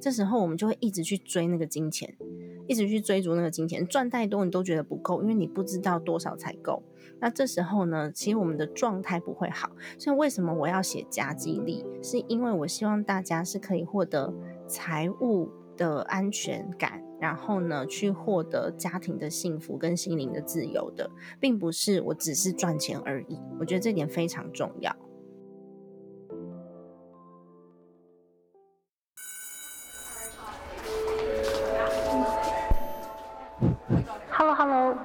[0.00, 2.16] 这时候我们就会一直去追那个金钱，
[2.66, 6.82] 一直去追逐那个金钱，赚太多你都觉得不够，因为你不知道多少才够。
[7.20, 9.70] 那这时候呢，其实我们的状态不会好。
[9.98, 11.84] 所以为什么我要写加激励？
[12.02, 14.34] 是因为我希望大家是可以获得
[14.66, 17.02] 财务的安全感。
[17.18, 21.10] 然后呢，去获得家庭的幸福跟心灵的自由的，
[21.40, 23.38] 并不是我只是赚钱而已。
[23.58, 24.94] 我觉得这点非常重要。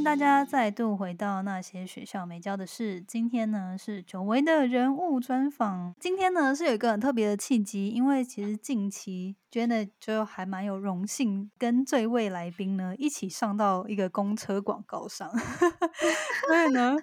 [0.00, 3.02] 迎大家再度回到那些学校没教的事。
[3.02, 5.94] 今天呢是久违的人物专访。
[6.00, 9.36] 今天呢是有一个很特别的契机，因为其实近期。
[9.50, 15.28] 觉得就还蛮有荣幸跟这位来宾呢一起上到一个公车广告上，
[16.46, 16.96] 所以呢，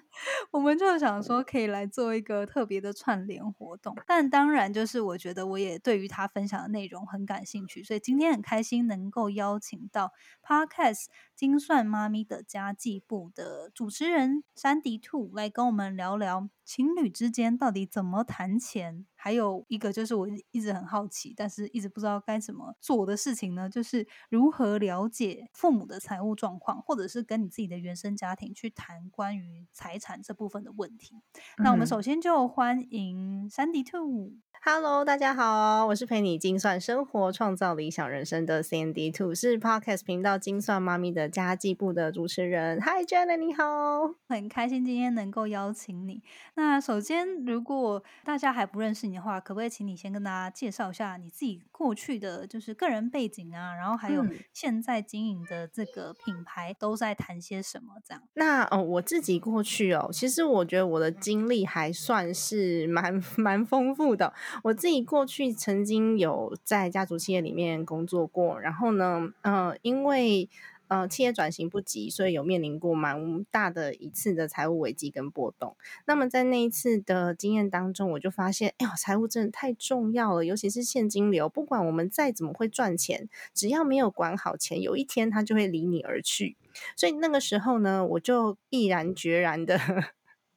[0.50, 3.94] 我们就想说可以来做一个特别的串联活动。
[4.06, 10.12] 但当然，就是我觉得我也对于他分享的内容很感兴趣，所以今天很开心能够邀请到
[10.42, 16.48] Podcast 精算妈咪的家计部的主持人山迪兔来跟我们聊聊。
[16.68, 19.06] 情侣之间到底怎么谈钱？
[19.14, 23.70] 还有一个就是我一直很好奇，但是一直不知道该怎么做的事情呢？
[23.70, 31.22] 就是如何了解父母的财务状况，或者是跟你自己的原生家庭去谈关于财产这部分的问题。
[31.56, 34.36] 那我们首先就欢迎山迪兔。
[34.60, 42.80] Hello，大家好，我是陪你精算生活、创造理想人生的 Sandy Two，是 Podcast 频道精算妈咪的家计部的主持人。
[42.80, 46.24] Hi Jenna，你好，很开心今天能够邀请你。
[46.58, 53.76] 那首先，如果大家还不认识你的话，可不可以请你先跟大家介绍一下你自己过去的就是个人背景啊？
[53.76, 57.94] 然后还有现在经营的这个品牌都在谈些什么？
[58.04, 58.20] 这样。
[58.34, 64.34] 那哦，我自己过去哦，其实我觉得我的经历还算是蛮 蛮丰富的。
[64.64, 70.50] 我自己过去曾经有在家族企业里面工作过，然后呢，呃，因为
[70.88, 75.76] 呃企业转型不急，所以有面临过蛮大的一次的财务危机跟波动。
[76.06, 86.56] 那么在那一次的经验当中，我就发现，哎呦，财务真的太重要了，尤其是现金流，不管我们再怎么会赚钱，只要没有管好钱，有一天它就会离你而去。
[86.96, 89.78] 所以那个时候呢，我就毅然决然的。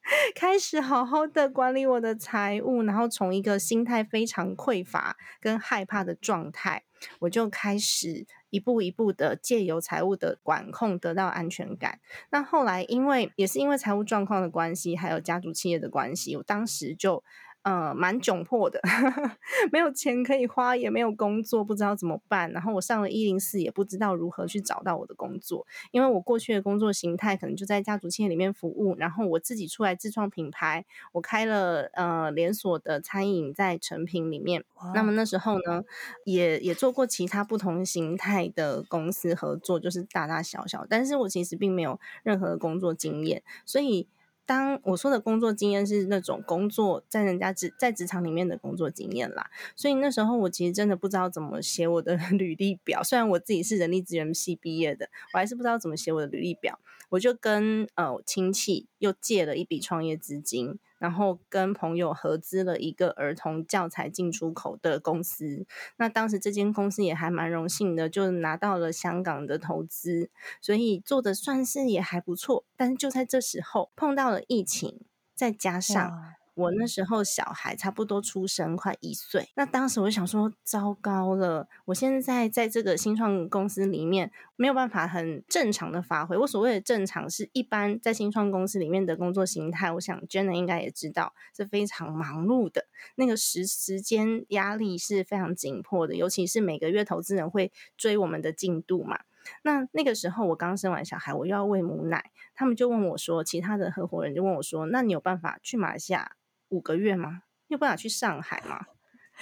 [0.34, 6.82] 开始好好的管理我的财务，然后从一个心态非常匮乏跟害怕的状态，
[7.20, 11.98] 我就开始一步一步的借由财务的管控得到安全感。
[12.30, 17.24] 那后来因为也是因为财务状况的关系，还有家族企业的关系，我当时就。
[17.62, 18.80] 呃，蛮窘迫的，
[19.70, 22.50] 没有钱可以花，也没有工作，不知道怎么办。
[22.50, 34.64] 然后我上了一零四，也不知道如何去找到我的工作，因为我过去的工作形态可能就在家族企业里面服务，然后我自己出来自创品牌，我开了呃连锁的餐饮在成品里面。
[34.92, 35.84] 那么那时候呢，
[36.24, 44.08] 也也做过其他不同形态的公司合作，就是大大小小，但是我其实并没有任何的工作经验，所以。
[44.52, 53.02] 当我说的工作经验是那种工作在人家职在职场里面的工作经验啦，所以那时候我其实真的不知道怎么写我的 履历表。
[53.02, 56.78] 虽然我自己是人力资源系毕业的，我还是不知道怎么写我的履历表。
[57.08, 60.78] 我就跟呃亲戚又借了一笔创业资金。
[60.98, 70.30] 然后跟朋友合资了一个儿童教材进出口的公司，那当时这间公司也还蛮荣幸的，就拿到了香港的投资，
[70.60, 72.64] 所以做的算是也还不错。
[72.76, 75.00] 但是就在这时候碰到了疫情，
[75.34, 76.36] 再加上。
[76.54, 86.36] 我那时候小孩差不多出生快一岁，那当时我就想说，糟糕了，我现在在这个新创公司里面没有办法很正常的发挥。
[86.36, 89.90] 我所谓的正常，是一般在新创公司里面的工作形态。
[89.92, 99.20] 我想 Jenna 应该也知道，是非常忙碌的，那个时时间压力是非常紧迫的，尤其是每个月投资人会追我们的进度嘛。
[99.64, 106.32] 那那个时候我刚生完小孩，我又要喂母奶，他们就问我说，其他的合伙人就问我说，那你有办法去马来西亚？
[106.72, 107.42] 五个月吗？
[107.68, 108.86] 有办法去上海吗？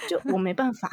[0.08, 0.88] 就我没办法，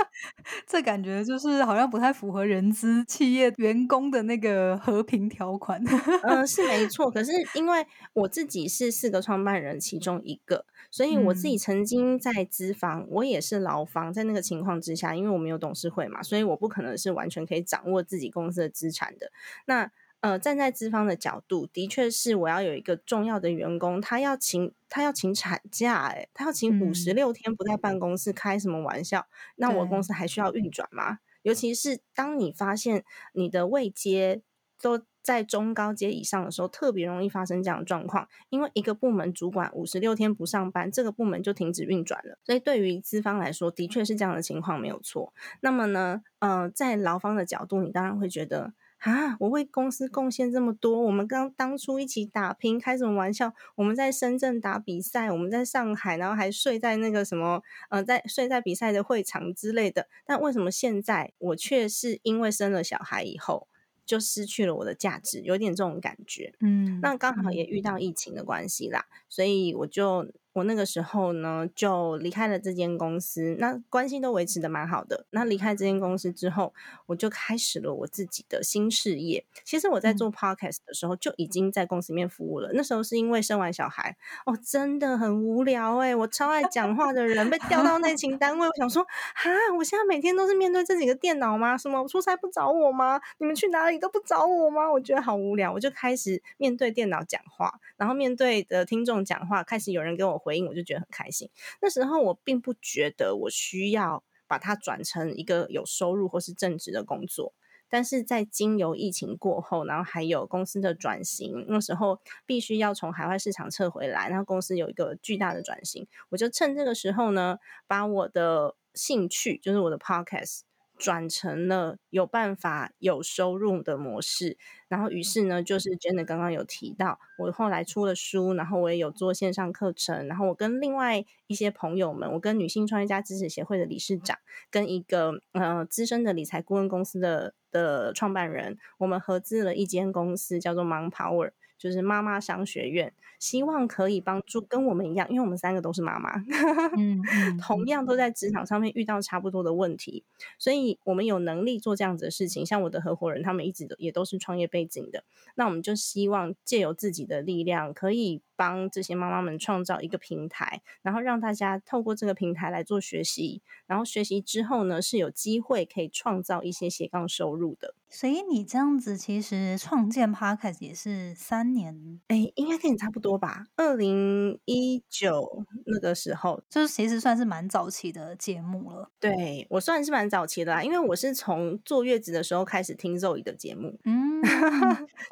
[0.64, 5.82] 这感觉就是好像不太符合人资企业员工的那个和平条款。
[6.22, 7.10] 嗯，是没错。
[7.10, 14.12] 可是因为我自己是四个创办人其中一个，所以我自己曾经在资方，我也是劳方。
[14.12, 19.32] 在那个情况之下，因为我没有董事会嘛，所以我不可能是完全可以掌握自己公司的资产的。
[19.66, 19.90] 那
[20.22, 29.26] 呃，站在资方的角度，的确是我要有一个重要的员工，他要请他要请产假，诶他要请五十六天不在办公室，开什么玩笑？
[29.56, 31.18] 那我公司还需要运转吗？
[31.42, 33.02] 尤其是当你发现
[33.32, 34.42] 你的位阶
[34.80, 42.38] 都在中高阶以上的时候，特别容易发生这样的状况，因为一个部门主管五十六天不上班，这个部门就停止运转了。
[42.44, 45.34] 所以对于资方来说，的确是这样的情况没有错。
[45.58, 48.72] 那么呢，呃，在劳方的角度，你当然会觉得。
[49.02, 49.36] 啊！
[49.40, 53.52] 我为公司贡献这么多，我们刚当初一起打拼，开什么玩笑？
[53.74, 60.06] 我们在深圳打比赛，我们在上海，然后还睡在那个什么，呃，在睡在比赛的会场之类的。
[60.24, 63.66] 但为什么现在我却是因为生了小孩以后，
[64.06, 65.40] 就失去了我的价值？
[65.40, 66.54] 有点这种感觉。
[66.60, 70.30] 嗯，那刚好也遇到疫情的关系啦，所以我就。
[70.52, 75.24] 我那个时候呢，就离开了这间公司，那关系都维持的蛮好的。
[75.30, 76.74] 那离开这间公司之后，
[77.06, 79.46] 我就开始了我自己的新事业。
[79.64, 82.70] 其实我在做 podcast 的时候，就已经在公司里面服务了。
[82.74, 84.14] 那时候是因为生完小孩，
[84.44, 89.02] 哦，真的很无聊哎，我超爱讲话的人被调到内勤单位，我想说，
[89.34, 91.78] 哈，我现在每天都是面对这几个电脑吗？
[91.78, 93.18] 什么出差不找我吗？
[93.38, 94.92] 你们去哪里都不找我吗？
[94.92, 100.41] 我觉得好无聊，我就开始面对电脑讲话，然后面对的听众讲话，开始有人给我。
[100.42, 101.48] 回应我就觉得很开心。
[101.80, 107.54] 那时候我并不觉得我需要把它转成一个有收入或是正职的工作，
[107.88, 120.71] 但是在经由疫情过后，然后还有公司的转型，那时候必须要从海外市场撤回来，然后公司有一个巨大的转型，我就趁这个时候呢，把我的兴趣，就是我的 podcast。
[121.02, 124.56] 转成了有办法有收入的模式，
[124.86, 134.38] 然后于是呢，就是 Jenna 刚刚有提到，我后来出了书，然后我也有做线上课程，然后我跟另外一些朋友们，我跟女性创业家支持协会的理事长，
[134.70, 141.50] 跟一个呃资深的理财顾问公司的的创办人，我们合资了一间公司，叫做 Mom Power。
[141.82, 146.30] 就是妈妈商学院，希望可以帮助跟我们一样，因为我们三个都是妈妈，
[146.96, 147.20] 嗯，
[147.58, 150.22] 同样都在职场上面遇到差不多的问题，
[150.60, 152.64] 所以我们有能力做这样子的事情。
[152.64, 155.24] 像我的合伙人，他们一直都也都是创业背景的，
[155.56, 167.96] 那我们就希望借由自己的力量，可以帮这些妈妈们创造一个平台，然后让大家透过这个平台来做学习，然后学习之后呢，是有机会可以创造一些斜杠收入的。
[168.14, 173.64] 所以你这样子其实创建 Podcast 也是三年，哎，应该跟你差不多吧？
[173.76, 179.10] 二零一九那个时候，就是其实算是蛮早期的节目了。
[179.18, 184.42] 对我算是蛮早期的啦，因为我是从坐月子的时候开始听 Zoe 的节目，嗯，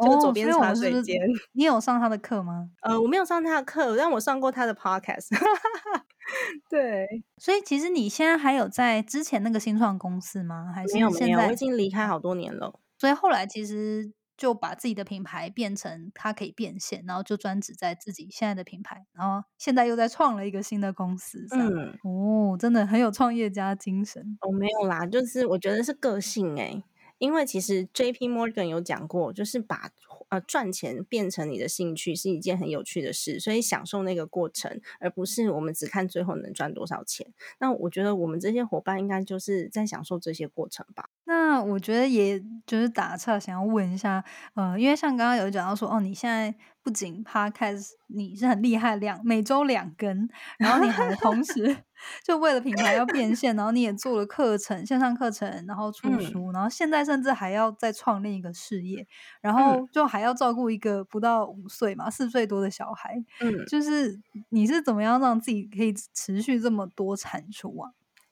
[0.02, 1.20] 就左边茶水间。
[1.52, 2.70] 你有上他的课吗？
[2.80, 5.28] 呃，我没有上他的课，但我上过他的 Podcast。
[6.70, 7.06] 对，
[7.38, 10.72] 所以其实你现在还有在之前那个新创公司吗？
[10.74, 12.78] 还是没有没有，我已经离开好多年了。
[12.98, 21.46] 所以后来其实就把自己的品牌变成它可以变现，然后就专职在自己现在的品牌，然后现在又在创了一个新的公司。
[21.50, 24.38] 嗯，哦，真的很有创业家精神。
[24.40, 26.82] 哦，没有啦，就是我觉得是个性哎，
[27.20, 29.92] 因为其实 J P Morgan 有讲过，就是把。
[30.28, 37.26] 呃，赚钱变成你的兴趣是一件很有趣的事，所以享受那个过程，而不是我们只看最后能赚多少钱。
[37.58, 41.10] 那我觉得我们这些伙伴应该就是在享受这些过程吧。
[41.24, 44.24] 那我觉得也就是打岔，想要问一下，
[44.54, 46.54] 呃，因为像刚刚有讲到说，哦，你现在。
[46.82, 50.28] 不仅 Podcast 你是很厉害，两每周两更，
[50.58, 51.76] 然后你还同时
[52.24, 59.06] 就为了品牌要变现，然后你也做了课程，线上课程，然后出书，然后现在甚至还要再创另一个事业，
[59.42, 63.22] 然后就还要照顾一个不到五岁嘛，四岁多的小孩。
[63.40, 64.18] 嗯，就是
[64.48, 67.90] 你是怎么样让自己可以持续这么多产出啊？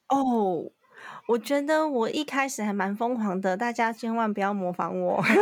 [0.09, 0.71] 哦，
[1.27, 5.23] 我觉得我一开始还蛮疯狂的，大家千万不要模仿我。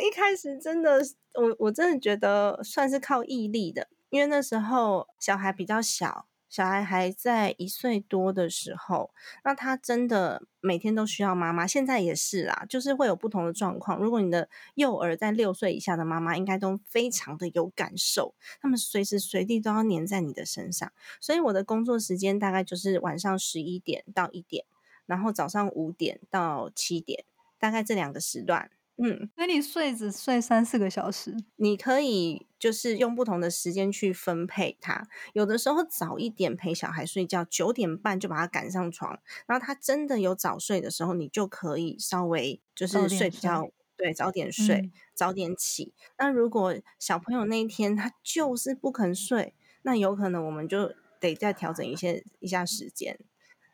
[0.00, 1.00] 一开始真的，
[1.34, 9.10] 我我真的觉得算是靠毅力的，因为那时候小孩比较小，小孩还在一岁多的时候，
[9.44, 11.66] 那他真的每天都需要妈妈。
[11.66, 13.98] 现在也是啦，就是会有不同的状况。
[13.98, 20.90] 如果你的幼儿在六岁以下的妈妈，应该都非常的有感受，他们随时随地都要黏在你的身上。
[21.20, 24.64] 所以我的工作时间大概就是晚上十一点到一点，
[25.06, 27.24] 然后早上五点到七点，
[27.58, 28.70] 大概这两个时段。
[29.00, 35.06] 嗯，所以你睡只睡三四个小时，你可以就是用不同的时间去分配它。
[35.32, 45.94] 有的时候早一点陪小孩睡觉，九点半就把他赶上床，然后他真的有早睡的时候，你就可以稍微就是睡比较对，早点睡，早点起。
[46.18, 53.16] 那如果小朋友那一天他就是不肯睡，那有可能我们就得再调整一些一下时间。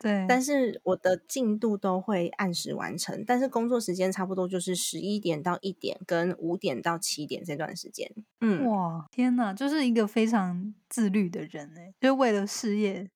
[0.04, 8.12] 对，但是我的进度都会按时完成，但是工作时间差不多就是十一点到一点，跟五点到七点这段时间。
[8.42, 13.08] 嗯，哇，天哪，就是一个非常自律的人哎，就为了事业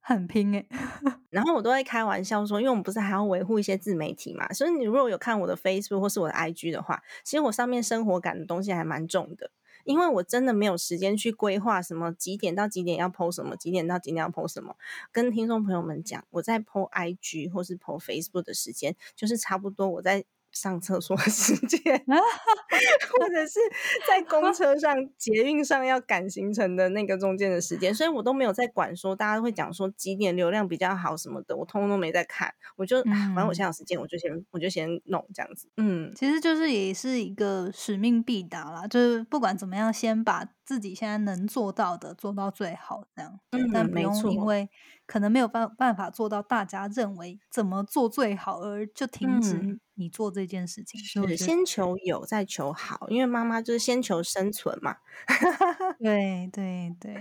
[0.00, 0.66] 很拼哎。
[1.30, 9.52] 然后我都会开玩笑说，因为我们不是还要维护一些自媒体嘛，所以你如果有看我的 Facebook 或是我的 IG 的话，其实我上面生活感的东西还蛮重的。
[9.84, 14.76] 因为我真的没有时间去规划什么几点到几点要 PO 什么，几点到几点要 PO 什么。
[15.10, 20.24] 跟听众朋友们讲，我在 PO IG 或是 PO Facebook 的时间，就是差不多我在。
[20.52, 23.58] 上厕所的时间，或者是
[24.06, 32.52] 在 公车上、捷运上要赶行程的那个中间的时间，所以我都没有在管说大家会讲说几点流量比较好什么的，我通通都没在看。
[32.76, 35.68] 我就反正我现在有时间，我就先我就先弄这样子。
[35.76, 43.40] 嗯，其实就是也是一个使命必达啦，就是不管怎么样，先把自己现在能做到的做到最好，这样。
[43.50, 44.68] 嗯，但不用因为
[45.06, 49.78] 可能没有办办法做到大家认为怎么做最好而就停止。
[50.02, 54.96] 你做这件事情是先求有，再求好，因为妈妈就是先求生存嘛。
[56.00, 57.14] 对对对，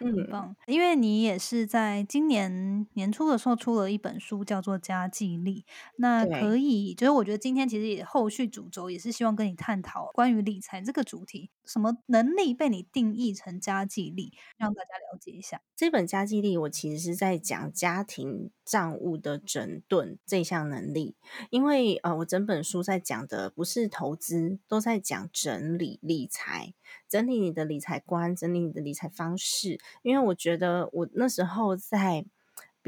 [0.00, 0.54] 很棒。
[0.66, 5.64] 因为你也是在今年年初的时候出了一本书，叫做《家计力》。
[5.96, 15.62] 那可以，就是我觉得今天其实也后续主轴也是希望跟你探讨关于理财这个主题，什么能力被你定义成家计力，让大家了解一下。
[15.76, 21.14] 这本家计力，我其实是在讲家庭账务的整顿这项能力，
[21.50, 26.74] 因为呃，我整本书在讲的不是投资，都在讲整理理财，
[27.08, 29.78] 整理你的理财观，整理你的理财方式。
[30.02, 32.24] 因为我觉得我那时候在。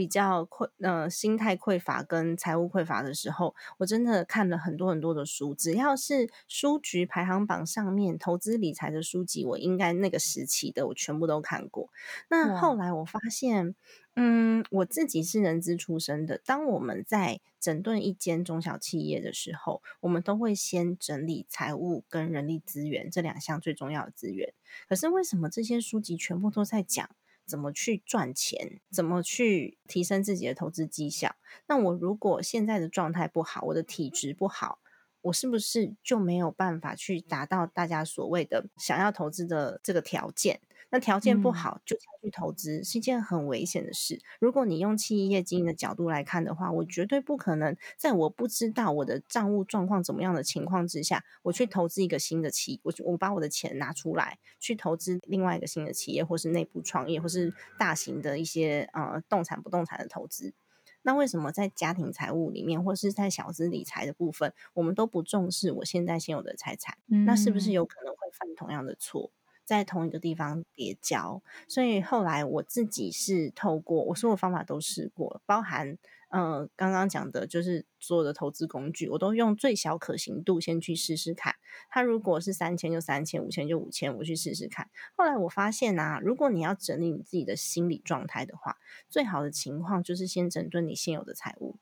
[0.01, 11.91] 比较匮呃心态匮乏跟财务匮乏的时候，我真的看了很多很多的书，只要是书局排行榜上面投资理财的书籍，我应该那个时期的我全部都看过。
[12.31, 13.75] 那后来我发现，
[14.15, 24.55] 嗯，我自己是人资出身的，当我们在整顿一间中小企业的时候，我们都会先整理财务跟人力资源这两项最重要的资源。
[24.89, 27.11] 可是为什么这些书籍全部都在讲？
[27.51, 28.81] 怎么去赚钱？
[28.91, 31.35] 怎么去提升自己的投资绩效？
[31.67, 34.79] 那我如果现在的状态不好，我的体质不好，
[35.23, 40.61] 我是不是就没有办法去达到大家所谓的想要投资的这个条件？
[40.89, 44.21] 那条件不好就下去投资是一件很危险的事。
[44.41, 60.55] 如果你用企业经营的角度来看的话，我绝对不可能在我不知道我的账务状况怎么样的情况之下，我去投资一个新的企，我我把我的钱拿出来去投资另外一个新的企业，或是内部创业，或是大型的一些呃动产不动产的投资。
[61.03, 66.99] 那为什么在家庭财务里面，或是在小资理财的部分，我们都不重视我现在现有的财产？
[67.25, 69.31] 那是不是有可能会犯同样的错？
[69.71, 75.97] 在同一个地方叠交，所以后来我自己是透过我所有方法都试过，包含
[76.31, 81.55] 嗯刚刚讲的，就是所有的投资工具，我都用最小可行度先去试试看。
[81.89, 84.91] 它如果是三千就三千，五千就五千，我去试试看。
[85.15, 88.77] 后来我发现啊，如果你要整理你自己的心理状态的话，
[89.09, 91.79] 最好的情况就是先整顿你现有的财务。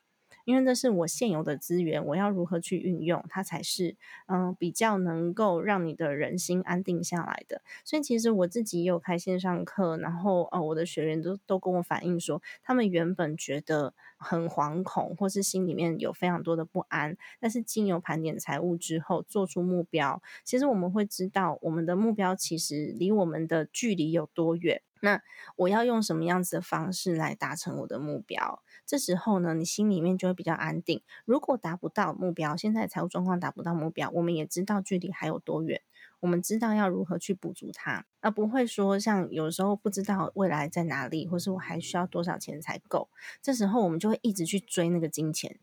[0.48, 3.94] 因为这是我现有的资源，我要如何去运用它才是
[4.28, 7.60] 嗯比较能够让你的人心安定下来的。
[7.84, 24.80] 所以其实我自己也有开线上课，然后呃我的学员都都跟我反映说，他们原本觉得很惶恐，或是心里面有非常多的不安，但是经由盘点财务之后，做出目标，其实我们会知道我们的目标其实离我们的距离有多远。
[25.00, 25.22] 那
[25.56, 28.62] 我要用什么样子的方式来达成我的目标？
[28.86, 31.02] 这时候呢，你心里面就会比较安定。
[31.24, 35.82] 如果达不到目标，现在财务状况达不到目标，我们也知道距离还有多远，
[36.20, 43.08] 我们知道要如何去补足它，而不会说像有时候不知道未来在哪里，或是我还需要多少钱才够。
[43.42, 45.58] 这时候我们就会一直去追那个金钱，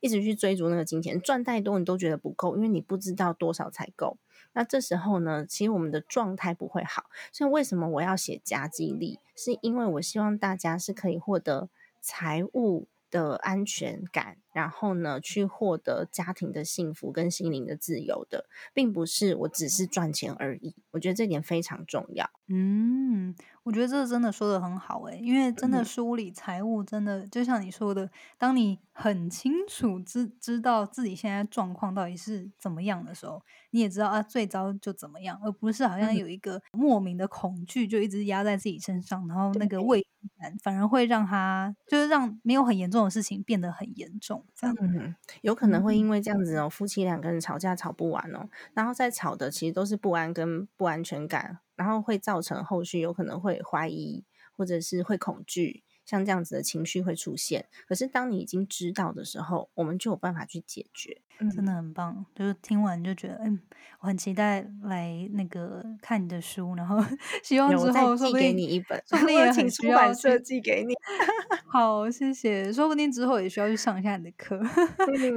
[0.00, 4.18] 一直去追逐那个金钱，赚太多你都觉得不够，因为你不知道多少才够。
[4.52, 7.04] 那这时候呢，其实我们的状态不会好。
[7.32, 9.18] 所以为什么我要写夹击力？
[9.36, 11.68] 是因为我希望大家是可以获得
[12.00, 14.38] 财务的安全感。
[14.52, 20.74] 然后呢，去获得家庭的幸福跟心灵的自由的，并不是我只是赚钱而已。
[20.90, 22.28] 我觉得这点非常重要。
[22.48, 33.40] 嗯，我觉得这真的说的很好诶，因为真的梳理财务，真的就像你说的，当你很清楚知知道自己现在状况到底是怎么样的时候，
[33.70, 40.04] 你也知道啊，最糟就怎么样，而不是好像有一个莫名的恐惧就一直压在自己身上，然后那个畏
[40.40, 44.39] 感反而会让他就是让没有很严重的事情变得很严重。
[44.62, 54.24] 嗯，有可能会因为这样子哦，夫妻两个人吵架吵不完哦，然后再吵的其实都是不安跟不安全感，然后会造成后续有可能会怀疑
[54.56, 57.66] 或者是会恐惧，像这样子的情绪会出现。
[57.86, 61.22] 可是当你已经知道的时候，我们就有办法去解决。
[61.56, 63.58] 真的很棒，就是听完就觉得，嗯，
[64.00, 66.98] 我很期待来那个看你的书，然后
[67.42, 70.94] 希望之后寄给你一本，说不定 也很出版社寄给你。
[71.64, 72.70] 好，谢谢。
[72.70, 74.58] 说不定之后也需要去上一下你的课，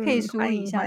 [0.04, 0.84] 可以梳理一下。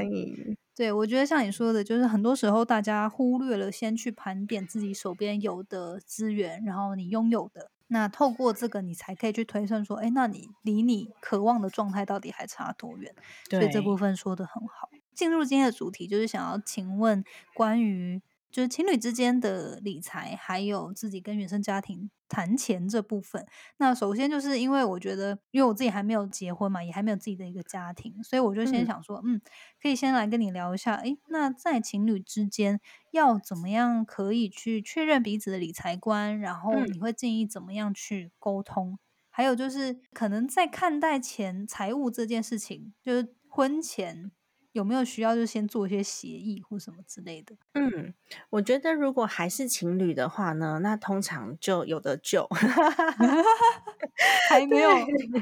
[0.75, 13.15] 对，我觉得像你说的，就是很多时候大家忽略了先去盘点自己手边有的资源，然后你拥有的，那透过这个你才可以去推算说，哎，那你离你渴望的状态到底还差多远？
[13.49, 14.91] 所以这部分说的很好。
[15.15, 17.25] 进入今天的主题，就是想要请问
[17.55, 18.21] 关于
[18.57, 23.47] 就是情侣之间的理财，还有自己跟原生家庭谈钱这部分。
[23.77, 29.39] 那首先就是因为我觉得，因为我自己还没有结婚嘛，也还没有自己的一个家庭，所以我就先想说，嗯，
[29.83, 32.81] 可以先来跟你聊一下，诶，那在情侣之间
[33.13, 38.99] 要怎么样可以去确认彼此的理财观，然后你会建议怎么样去沟通？
[39.29, 44.31] 还有就是可能在看待钱财务这件事情，就是婚前。
[44.77, 47.57] 有没有需要就先做一些协议或什么之类的？
[47.73, 48.13] 嗯，
[48.51, 52.47] 我觉得如果还是情侣的话呢，那通常就有的救，
[54.51, 54.91] 还没有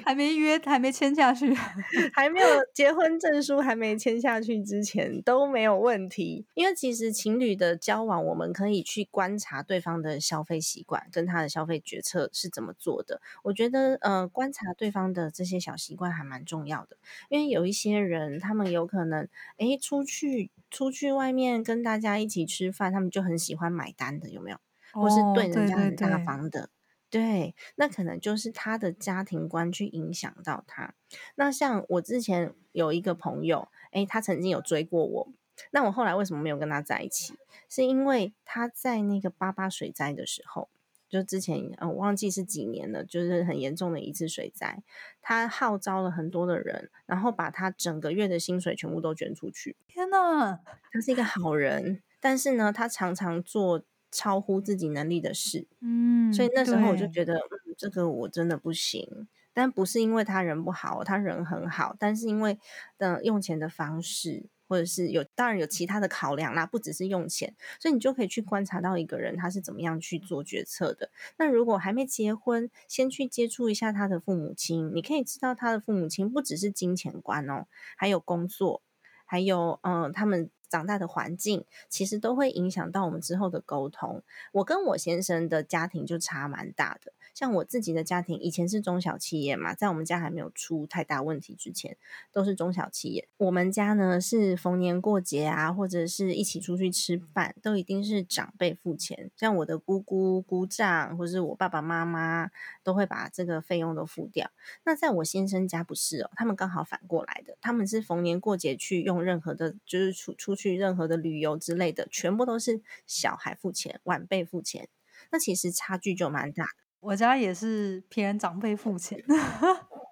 [0.04, 1.52] 还没约还没签下去，
[2.14, 6.46] 还没有结婚证书还没签下去之前都没有问题。
[6.54, 13.20] 因为其实情侣的交往，我们可以去观察对方的消费习惯跟他的消费决策是怎么做的。
[13.42, 16.96] 我觉得呃，观察对方的这些小习惯还蛮重要的，
[17.28, 19.23] 因为有一些人他们有可能。
[19.58, 24.58] 哎，出去出去外面跟大家一起吃饭，他们就很喜欢买单的，有没有？
[24.92, 26.70] 或是对人家很大方的，
[27.10, 30.94] 对，那可能就是他的家庭观去影响到他。
[31.34, 35.28] 那像我之前有一个朋友，哎，他曾经有追过我，
[35.72, 37.34] 那我后来为什么没有跟他在一起？
[37.68, 40.68] 是因为他在那个八八水灾的时候。
[41.08, 44.82] 就之前，呃，我忘记是几年了，就是很严重的一次水灾，
[45.20, 49.76] 他号召了很多的人，然后把他整个月的薪水全部都捐出去。
[49.86, 55.68] 天哪，他是一个好人，但是呢，他常常做超乎自己能力的事。
[55.80, 57.40] 嗯，所以那时候我就觉得，
[57.76, 59.28] 这个我真的不行。
[59.52, 62.58] 但不是因为他人不好，他人很好，但是因为
[62.98, 64.46] 的用钱的方式。
[64.66, 71.10] 或者是有，当然有其他的考量啦，不只是用钱，所以你就可以去观察到一个人他是怎么样去做决策的。
[71.38, 78.82] 那如果还没结婚，先去接触一下他的父母亲，你可以知道他的父母亲不只是金钱观哦，还有工作，
[79.26, 84.24] 还有嗯，他们长大的环境，其实都会影响到我们之后的沟通。
[84.50, 87.12] 我跟我先生的家庭就差蛮大的。
[87.32, 91.96] 像我自己的家庭，以前是中小企业嘛，在我们家还没有出太大问题之前，
[92.32, 93.28] 都是中小企业。
[93.36, 99.30] 我们家呢是逢年过节啊，或者是一起出去吃饭，都一定是长辈付钱。
[99.36, 102.50] 像我的姑姑、姑丈，或是我爸爸妈妈，
[102.82, 104.50] 都会把这个费用都付掉。
[104.84, 114.88] 那在我先生家不是哦，他们刚好反过来的，他们是逢年过节去用任何的，就是出出去任何的旅游之类的，全部都是小孩付钱，晚辈付钱。
[115.30, 116.70] 那其实差距就蛮大的。
[117.00, 119.22] 我家也是偏长辈付钱，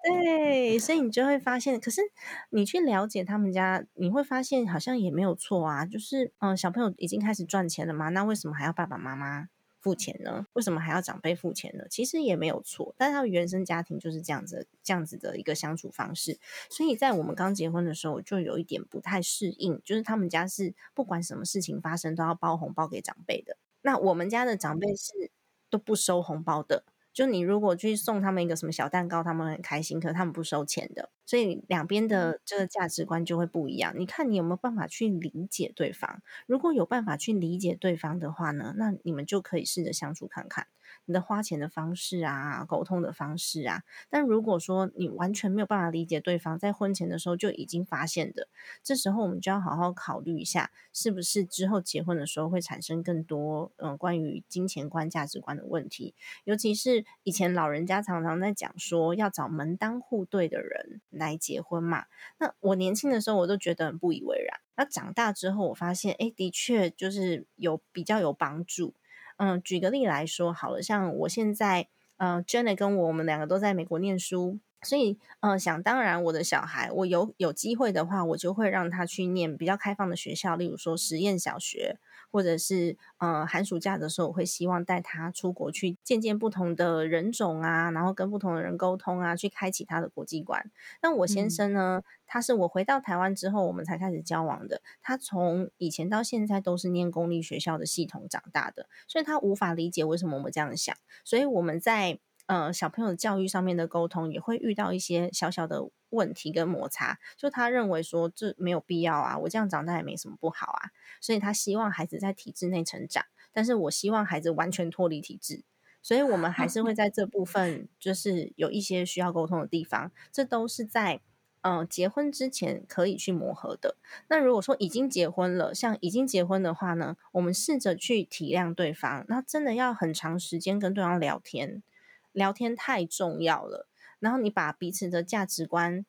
[0.05, 2.03] 对，所以你就会发现，可是
[2.51, 5.87] 你去了解他们家，你会发现好像也没有错啊。
[5.87, 9.47] 就是嗯，小朋友已经开始赚钱了嘛，那为什么还要爸爸妈妈
[9.83, 10.47] 付钱呢？
[10.55, 11.85] 为什么还要长辈付钱呢？
[11.91, 16.39] 其实也没有错，但是他原生家庭就是这样子，这样子的一个相处方式。
[16.71, 25.31] 所以在我们刚结婚的时候，就有一点不太适应，就是他们家是不管什么事情发生都要包红包给长辈的，那我们家的长辈是。
[25.73, 33.95] 都不收红包的，就你如果去送他们一个什么小蛋糕，他们很开心，可他们不收钱的，所以两边的这个价值观就会不一样。
[33.97, 36.23] 你看你有没有办法去理解对方？
[36.47, 40.67] 如果有办法去理解对方的话呢，那你们就可以试着相处看看。
[41.05, 48.49] 你的花钱的方式啊，沟通的方式啊，但如果说你完全没有办法理解对方，在婚前的时候就已经发现的，
[48.83, 56.15] 这时候我们就要好好考虑一下，是不是之后结婚的时候会产生更多嗯关于金钱观、价值观的问题。
[56.45, 62.05] 尤其是以前老人家常常在讲说要找门当户对的人来结婚嘛，
[62.39, 68.95] 那我年轻的时候我都觉得很不以为然，那长大之后我发现，哎，的确就是有比较有帮助。
[69.43, 81.99] 嗯，举个例来说好了，像我现在，呃，Jenny 跟我，们两个都在美国念书，所以，呃，想当然，我的小孩，我有有机会的话，我就会让他去念比较开放的学校，例如说实验小学。
[82.33, 90.71] 或者是呃寒暑假的时候，我会希望带他出国去见见不同的人种啊，然后跟不同的人沟通啊，去开启他的国际观。
[91.03, 94.81] 那我先生呢，他是我回到台湾之后，我们才开始交往的。
[95.03, 100.97] 他从以前到现在都是念公立学校的系统长大的，所以他无法理解为什么我们这样想。
[101.23, 102.19] 所以我们在。
[102.53, 107.19] 呃小朋友教育上面的沟通，也会遇到一些小小的问题跟摩擦。
[107.37, 115.65] 就他认为说这没有必要啊，我这样长大也没什么不好啊，所以他希望孩子在体制内成长，但是我希望孩子完全脱离体制。
[116.03, 121.21] 所以，我们还是会 在这部分，就是有一些需要沟通的地方，这都是在
[121.61, 123.97] 嗯结婚之前可以去磨合的。
[124.29, 131.85] 那如果说已经结婚了，像已经结婚的话呢，我们试着去体谅对方，那真的要很长时间跟对方聊天，
[132.33, 133.89] 聊天太重要了。
[134.19, 136.05] 然后你把彼此的价值观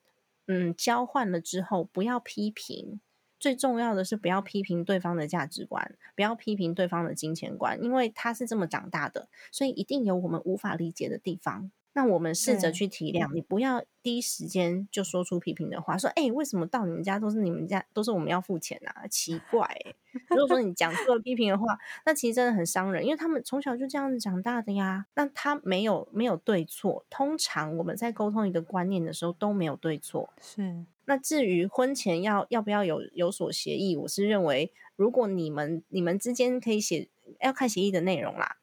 [0.48, 3.00] 嗯交换了之后，不要批评。
[3.40, 11.70] 最重要的是不要批评对方的价值观，不要批评对方的金钱观，因为他是这么长大的，所以一定有我们无法理解的地方。
[11.94, 19.08] 那我们试着去体谅，你不要第一时间就说出批评的话，说：“哎，为什么到你们家都是你们家都是我们要付钱啊？
[19.08, 19.70] 奇怪！”
[20.30, 25.06] 如果说你讲出了批评的话，那其实真的很伤人，因为他们从小就这样子长大的呀。
[25.16, 30.34] 那他没有没有对错，通常我们在沟通一个观念的时候都没有对错。
[30.42, 30.86] 是。
[31.06, 37.10] 那至于婚前要要不要有有所协议，我是认为，如果你们你们之间可以写，
[37.42, 38.58] 要看协议的内容啦。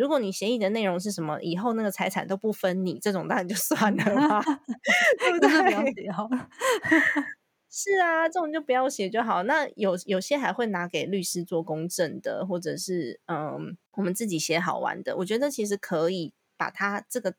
[0.00, 4.40] 如果你协议的内容是什么，以后那个财产都不分你，这种当然就算了吧，
[5.20, 5.48] 对不对？
[5.64, 6.48] 不 要写好了。
[7.72, 9.42] 是啊，这种就不要写就好。
[9.44, 15.16] 那有有些还会拿给律师做公证的，或者是嗯，我们自己写好玩的。
[15.18, 17.34] 我觉得其实可以把它这个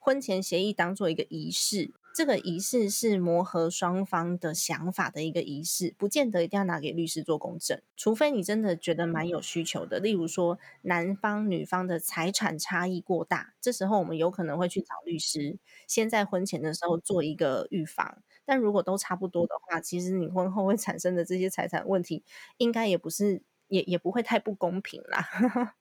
[0.00, 1.92] 婚前协议当做一个仪式。
[2.12, 10.00] 这个仪式是磨合双方的想法的一个仪式，不见得一定要拿给律师做公证，除非你真的觉得蛮有需求的。
[10.00, 18.18] 例如说，男方女方的财产差异过大，这时候我们有可能会去找律师，先在婚前的时候做一个预防。
[18.44, 22.24] 但如果都差不多的话，其实你婚后会产生的这些财产问题，
[22.56, 25.24] 应该也不是，也也不会太不公平啦。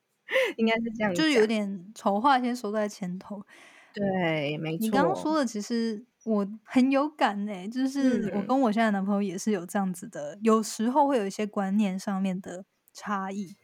[0.58, 3.44] 应该是这样，就是有点丑话先说在前头。
[3.92, 4.84] 对，没错。
[4.86, 6.06] 你刚刚说的其实。
[6.26, 13.56] 我很有感呢，就是我跟我现在男朋友也是有这样子的，有时候会有一些观念上面的差异。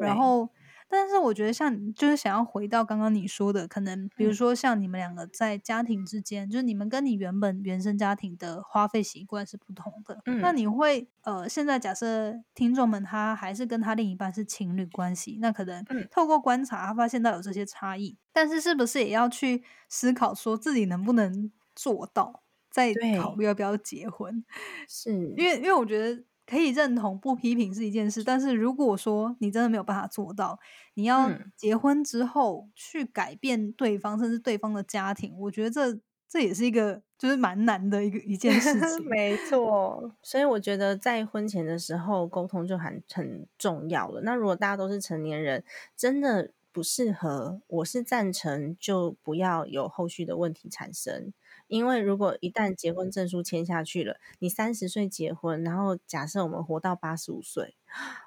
[0.00, 0.48] 然后，
[0.88, 10.20] 但是我觉得像就是想要回到刚刚你说的，可能比如说像你们两个在家庭之间，就是你们跟你原本原生家庭的花费习惯是不同的。
[10.40, 21.52] 那你会呃，现在假设听众们他还是跟他另一半是情侣关系，那可能透过观察，他发现到有这些差异，但是是不是也要去思考说自己能不能？
[21.74, 24.44] 做到再考虑要不要结婚，
[24.88, 30.58] 是因为因为我觉得可以认同不批评是一件事，但是如果说你真的没有办法做到，
[30.94, 39.08] 你要结婚之后去改变对方，甚至对方的家庭，我觉得这这也是一个就是蛮难的一个一件事 情。
[39.08, 44.20] 没 错，所以我觉得在婚前的时候沟通就很很重要了。
[44.22, 45.64] 那如果大家都是成年人，
[45.96, 51.32] 真的不适合，我是赞成就不要有后续的问题产生。
[51.66, 57.74] 因为如果一旦结婚证书签下去了，你三十岁结婚，然后假设我们活到八十五岁，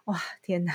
[0.05, 0.73] 哇，天哪，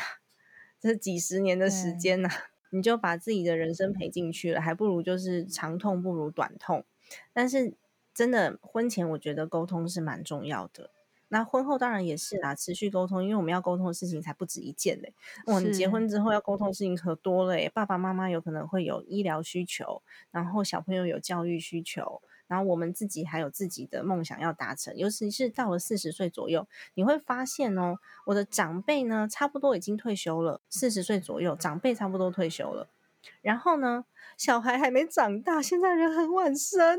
[0.80, 2.30] 这几十年的时间呐，
[2.70, 6.84] 你就把自己的人生赔进去了，还不如就是长痛不如短痛。
[7.32, 7.74] 但是
[8.14, 10.90] 真的婚前我觉得沟通是蛮重要的，
[11.28, 15.12] 那婚后当然也是啦，持续沟通，因为我们要沟通的事情才不止一件嘞。
[15.46, 22.22] 哦，你结婚之后要沟通的事情可多了诶，爸爸妈妈有可能会有医疗需求，然后小朋友有教育需求。
[22.52, 32.90] 然后我们自己还有自己的梦想要达成，尤其是到了四十岁左右，你会发现哦，我的长辈呢，差不多已经退休了，四十岁左右，长辈差不多退休了。
[33.40, 34.04] 然后呢，
[34.36, 36.98] 小孩还没长大，现在人很晚生，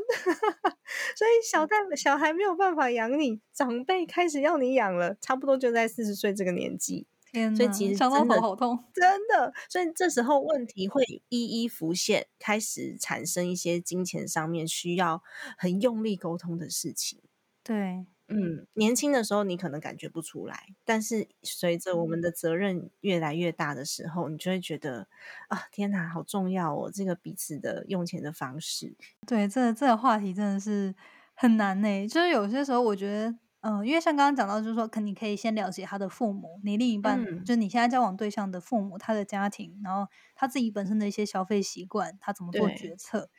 [1.14, 7.06] 所以小代小孩没有办法养你，长辈开始要你养了，差不多就在四十岁这个年纪。
[7.56, 9.52] 所以其实真的好痛，真的。
[9.68, 15.22] 所以这时候问题会一一浮现，开始产生一些金钱上面需要
[15.58, 17.20] 很用力沟通的事情。
[17.62, 25.08] 对，嗯，年轻的时候你可能感觉不出来，但是随着我们的责任越来越大的时候，你就会觉得
[25.48, 26.90] 啊，天哪，好重要哦！
[26.92, 28.94] 这个彼此的用钱的方式。
[29.26, 30.94] 对，这这个话题真的是
[31.34, 32.06] 很难呢。
[32.06, 33.34] 就是有些时候我觉得。
[33.66, 43.30] 嗯，因为像刚刚讲到，就是说，可你可以先了解他的父母，你另一半，就是你现在交往对象的父母，他的家庭，然后他自己本身的一些消费习惯，他怎么做决策。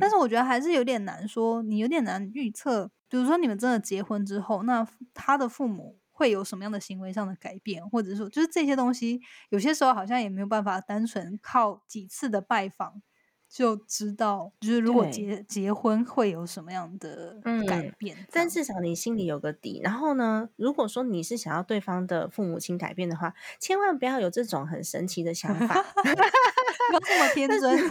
[0.00, 2.90] 但是我觉得还是有点难说，你有点难预测。
[3.08, 13.00] 比如说你们真的结婚之后，那他的父母会有什么样的行为上的改变，或者说，就是这些东西，有些时候好像也没有办法单纯靠几次的拜访
[13.48, 19.80] 就知道，就是如果结结婚会有什么样的改嗯，变，但至少你心里有个底。
[19.82, 25.82] 然后呢，如果说你是想要对方的父母亲改变的话，千万不要有这种很神奇的想法。
[26.02, 27.90] 不要这么 天真。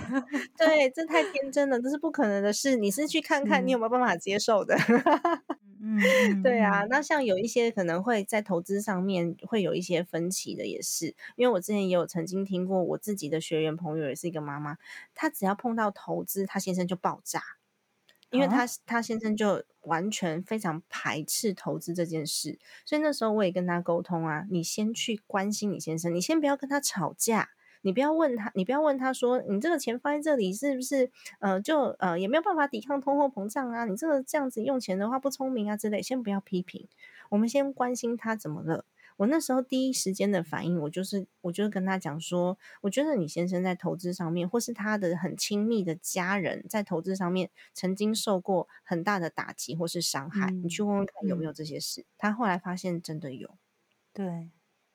[0.58, 2.76] 对，这太天真了，这是不可能的事。
[2.76, 4.76] 你是去看看你有没有办法接受的。
[4.76, 5.42] 嗯
[5.96, 11.16] 嗯对啊，嗯那像有一些可能会在投资上面会有一些分歧的，也是。
[11.36, 14.78] 因为我之前也有曾经听过我自己的学员朋友，也是一个妈妈，
[15.16, 17.42] 她只要碰到投资，她先生就爆炸，
[18.32, 27.50] 因为啊她她先生就完全非常排斥投资这件事，所以那时候我也跟她沟通啊，你先去关心你先生，你先不要跟他吵架。
[27.88, 33.86] 你不要问他，你不要问他说，你这个钱放在这里是不是，呃，就呃也没有办法抵抗通货膨胀啊？
[33.86, 36.90] 你这个这样子用钱的话不聪明啊之类，先不要批评，
[37.30, 38.84] 我们先关心他怎么了。
[39.16, 52.06] 我那时候第一时间的反应，我就是我就是跟他讲说，我觉得你先生在投资上面，或是他的很亲密的家人在投资上面曾经受过很大的打击或是伤害，你去问问看有没有嗯这些事。
[52.18, 53.50] 他后来发现真的有，
[54.14, 54.26] 对，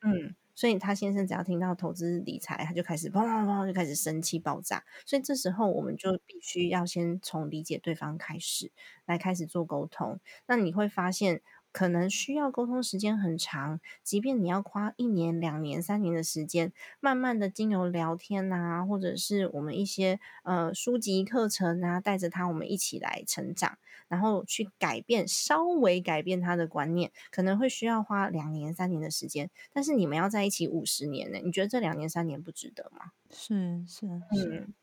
[0.02, 4.84] 嗯，所以他先生只要听到投资理财，他就开始砰砰砰就开始生气爆炸。
[5.06, 8.72] 所以这时候我们就必须要先从理解对方开始，
[9.06, 10.20] 来开始做沟通。
[10.46, 23.78] 那你会发现，可能需要沟通时间很长，即便你要花一年、两年、三年的时间，慢慢的经由聊天啊，或者是我们一些呃书籍课程啊，带着他我们一起来成长。
[24.08, 29.48] 然后去改变，稍微改变他的观念，可能会需要花两年、三年的时间。
[29.72, 31.38] 但是你们要在一起五十年呢？
[31.42, 33.12] 你觉得这两年、三年不值得吗？
[33.30, 34.74] 是是是，嗯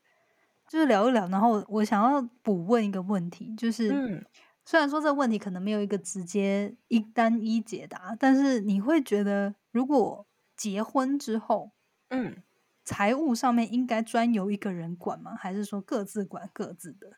[0.66, 4.24] 就是聊一聊，然后我想要补问一个问题，就是嗯
[4.70, 10.24] 虽然说这个问题可能没有一个直接一单一解答，但是你会觉得，如果
[10.56, 11.72] 结婚之后，
[12.10, 12.40] 嗯，
[12.84, 15.34] 财务上面应该专由一个人管吗？
[15.34, 17.14] 还是说各自管各自的？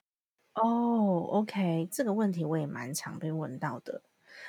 [0.55, 4.01] 哦，OK，这个问题我也蛮常被问到的。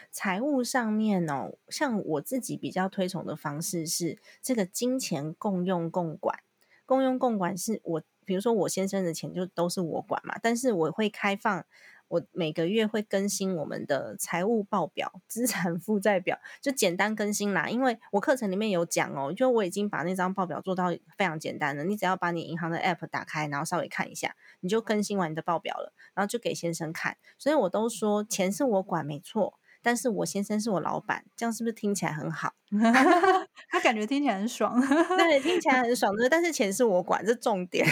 [0.10, 6.40] 财务上面哦，像我自己比较推崇的方式是这个金钱共用共管。
[6.86, 11.66] 共用共管是我，比如说我先生的钱就都是我管嘛，但是我会开放，
[12.08, 17.70] 我每个月会更新我们的财务报表、资产负债表，就简单更新啦。
[17.70, 27.18] 因为我课程里面有讲哦，就我已经把那张报表做到非常简单了，你只要把你银行的 App 打开，然后稍微看一下，你就更新完你的报表了，然后就给先生看。
[27.38, 29.60] 所以我都说钱是我管，没错。
[29.86, 32.54] 但是我先生是我老板，这样是不是听起来很好？
[33.68, 34.80] 他感觉听起来很爽。
[35.18, 36.28] 对，听起来很爽，对。
[36.32, 37.86] 但是钱是我管，这重点。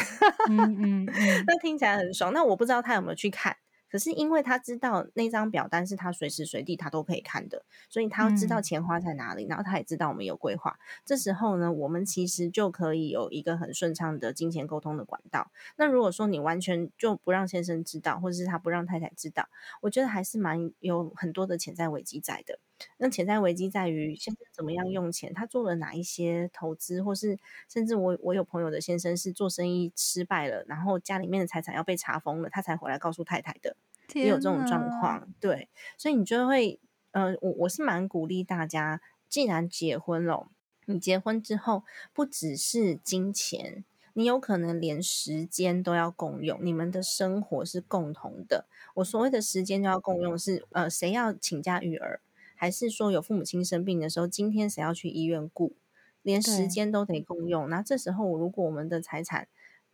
[0.49, 2.31] 嗯嗯嗯，那听起来很爽。
[2.31, 3.57] 那我不知道他有没有去看，
[3.91, 10.79] 可是因为他知道那张表单是他随时随地他都可以看的，所以他知道嗯钱花在哪里，然后他也知道我们有规划。
[11.05, 15.51] 这时候呢，我们其实就可以有一个很顺畅的金钱沟通的管道。
[15.75, 19.49] 那如果说你完全就不让先生知道，或者是他不让太太知道，
[19.81, 22.59] 我觉得还是蛮有很多的潜在危机在的。
[22.97, 33.75] 那潜在危机在于先生怎么样用钱，他做了哪一些投资，或是甚至我我有朋友的先生是做生意失败了，然后家里面的财产要被查封了，他才回来告诉太太的，
[34.13, 34.81] 也有这种状。
[34.99, 35.33] 况。
[35.39, 36.79] 对，所以你就会，
[37.11, 40.49] 呃，我我是蛮鼓励大家，既然结婚了，
[40.85, 43.85] 你结婚之后不只是金钱。
[44.13, 48.65] 你有可能连时间都要共用，你们的生活是共同的。
[48.95, 52.19] 我所谓的时间就要共用是，呃，谁要请假育儿，
[52.61, 55.75] 还是说有父母亲生病的时候，今天谁要去医院顾，
[56.21, 57.67] 连时，间都得共用。
[57.67, 59.47] 那这时候，如果我们的财产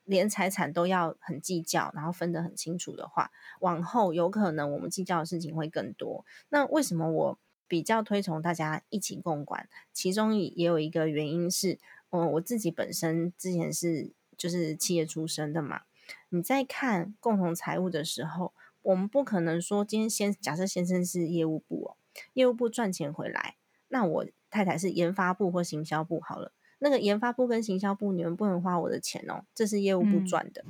[0.04, 6.26] 连财产都要很计较，然后分得很清楚的话，往后有可能我们计较的事情会更多。
[6.50, 9.70] 那为什么我比较推崇大家一起共管？
[9.94, 15.84] 其中也有一个原因是，嗯，我自己本身之前是就是企业出身的嘛。
[16.28, 18.52] 你在看共同财务的时候，
[18.82, 21.97] 我们不可能说今天先假设先生是业务部哦，
[22.34, 23.56] 业务部赚钱回来，
[23.90, 26.52] 那我太太是研发部或行销部好了。
[26.80, 30.64] 那个研发部跟行销部，你们不能花我的钱哦，这是业务部嗯，赚的。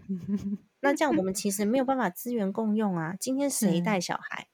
[0.79, 3.15] 那这样我们其实没有办法资源共用啊。
[3.19, 4.47] 今天谁，带小孩？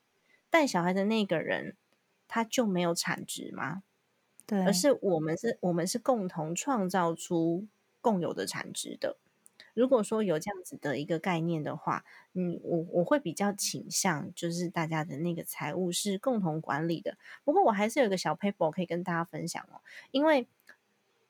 [0.50, 1.76] 带小孩的那个人，
[2.28, 3.84] 他就没有产值吗？
[4.48, 7.68] 对而，是我们是，我们是共同创造出
[8.02, 9.18] 共有的产值的。
[9.74, 17.18] 如果说有这样子的一个概念的话，嗯，我我会比较倾向就是大家的那个财务是共同管理的。
[17.44, 19.82] 不过我还是有一个小 paper 可以跟大家分享哦，
[20.12, 20.48] 因为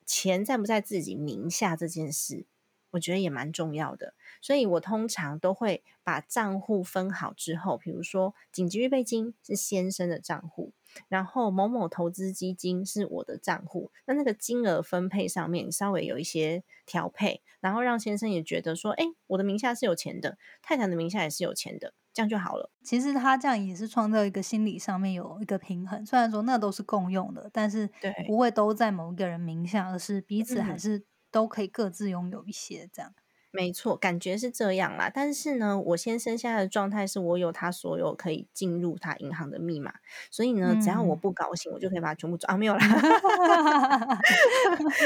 [0.06, 2.46] 钱在不在自己名下这件事，
[2.92, 4.14] 我觉得也蛮重要的。
[4.42, 10.74] 所以我通常都会把账户分好之后，比如说紧急预备金是先生的账户，
[11.08, 22.72] 然后某某投资基金是我的账户，那那个金额分配上面稍微有一些调配，然后让先生也觉得说，哎，我的名下是有钱的，太太的名下也是有钱的，这样就好了。
[22.84, 27.90] 其实他这样也是创造一个心理上面有一个平衡，虽然说那都是共用的，但是
[28.28, 33.14] 不会都在某一个人名下，而是彼此还是都可以各自拥有一些这样。
[33.54, 35.12] 没错，感觉是这样啦。
[35.14, 39.94] 但是呢，我先生现在的状态是我有他所有可以进入他银行的密码，
[40.32, 42.82] 所以呢，只要我不高兴，我就可以把它全部转啊，没有啦，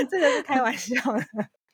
[0.10, 1.22] 这个是开玩笑的。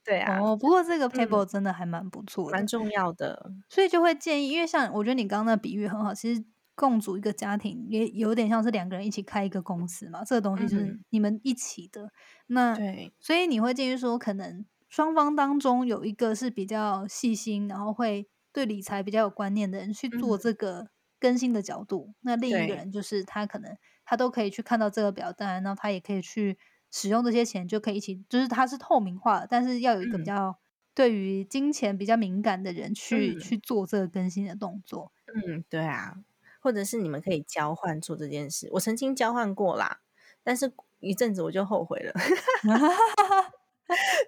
[0.04, 3.52] 对啊，哦，不过这个 paper 真的还蛮不错，蛮重要的。
[3.70, 12.10] 所以就会建议，因为像我觉得你刚刚的比喻很好，其实共组一个家庭也有点像是两个人一起开一个公司嘛，这个东西就是你们一起的。
[12.48, 14.66] 那对，所以你会建议说，可能。
[14.94, 22.14] 双方当中有一个是比较细心，然后会对理财比较有观念的人去做这个更新的角度。
[22.22, 23.76] 那另一个人就是他可能
[24.06, 26.60] 他都可以去看到这个表单，然后他也可以去
[26.92, 30.60] 使用这些钱，就可以一起，就是它是透明化，但是要有一个比较
[30.94, 35.12] 对于金钱比较敏感的人去去做这个更新的动作。
[35.34, 36.18] 嗯，对啊，
[36.60, 38.70] 或者是你们可以交换做这件事。
[38.74, 40.02] 我曾经交换过啦，
[40.44, 42.14] 但是一阵子我就后悔了。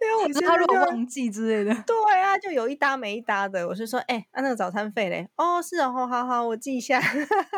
[0.02, 3.66] 因为我知道他如果忘记之类的，对啊，就有一搭没一搭的。
[3.68, 5.28] 我是说，哎，那那个早餐费嘞？
[5.38, 7.02] 哦，是哦，好好，我记一下。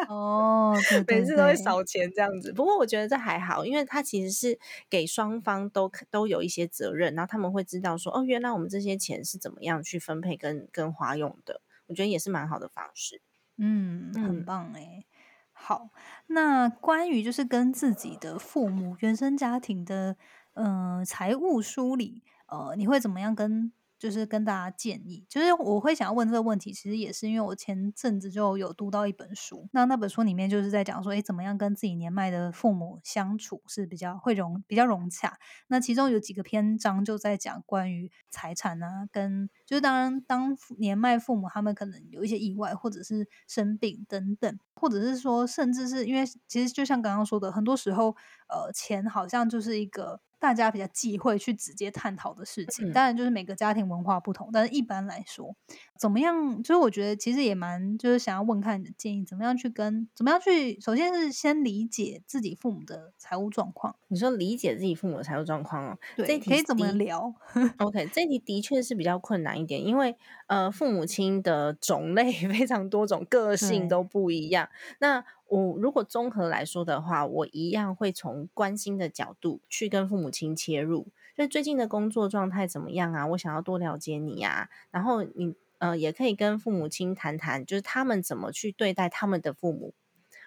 [0.08, 0.76] 哦，
[1.08, 2.54] 每次都会少钱这样子。
[2.54, 11.62] 不过我觉得这还好，因为他其实是给双方都都有一些责任，然后他们会知道说，哦，原来我们这些钱是怎么样去分配跟跟花用的。
[11.88, 13.22] 我觉得也是蛮好的方式。
[13.58, 15.04] 嗯，很棒哎。
[15.52, 15.90] 好，
[16.28, 20.16] 那关于就是跟自己的父母原生家庭的。
[20.58, 23.72] 嗯，财务梳理，呃，你会怎么样跟？
[24.00, 35.40] 就是跟大家建议，就是我会想要问这个问题，其实也是因为我前阵子就有读到一本书，那那本书里面就是在讲说，哎，怎么样跟自己年迈的父母相处是比较会融比较融洽。
[35.66, 48.16] 那其中有几个篇章就在讲关于财产啊，跟就是当然当年迈父母他们可能有一些意外或者是生病等等，或者是说甚至是因为其实就像刚刚说的，很多时候
[48.48, 50.22] 呃钱好像就是一个。
[50.40, 55.56] 大家比较忌讳去直接探讨的事情，当然就是每个家庭文化不同，但是一般来说，
[56.00, 56.62] 怎么样？
[56.64, 63.96] 就是我觉得其实也蛮，就是想要问看你的建议，怎么样去跟，怎么样去，首先是先理解自己父母的财务状况。
[64.10, 67.34] 你说理解自己父母的财务状况哦，对，可以怎么聊
[67.78, 70.16] ？OK，这题的确是比较困难一点，因为
[70.48, 74.70] 呃，父母亲的种类 非常多种，个性都不一样。
[75.00, 83.28] 那我如果综合来说的话，我一样会从关心的角度去跟父母亲切入，就最近的工作状态怎么样啊？
[83.28, 84.70] 我想要多了解你呀。
[84.92, 89.94] 然后你呃也可以跟父母亲谈谈，就是他们怎么去对待他们的父母。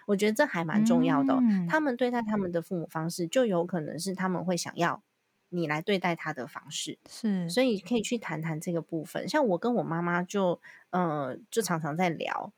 [0.07, 1.39] 我觉得这还蛮重要的。
[1.69, 5.01] 他们对待他们的父母方式，就有可能是他们会想要
[5.49, 6.97] 你来对待他的方式。
[7.07, 9.29] 是，所以可以去谈谈这个部分。
[9.29, 10.59] 像我跟我妈妈就
[10.89, 12.51] 呃就常常在聊。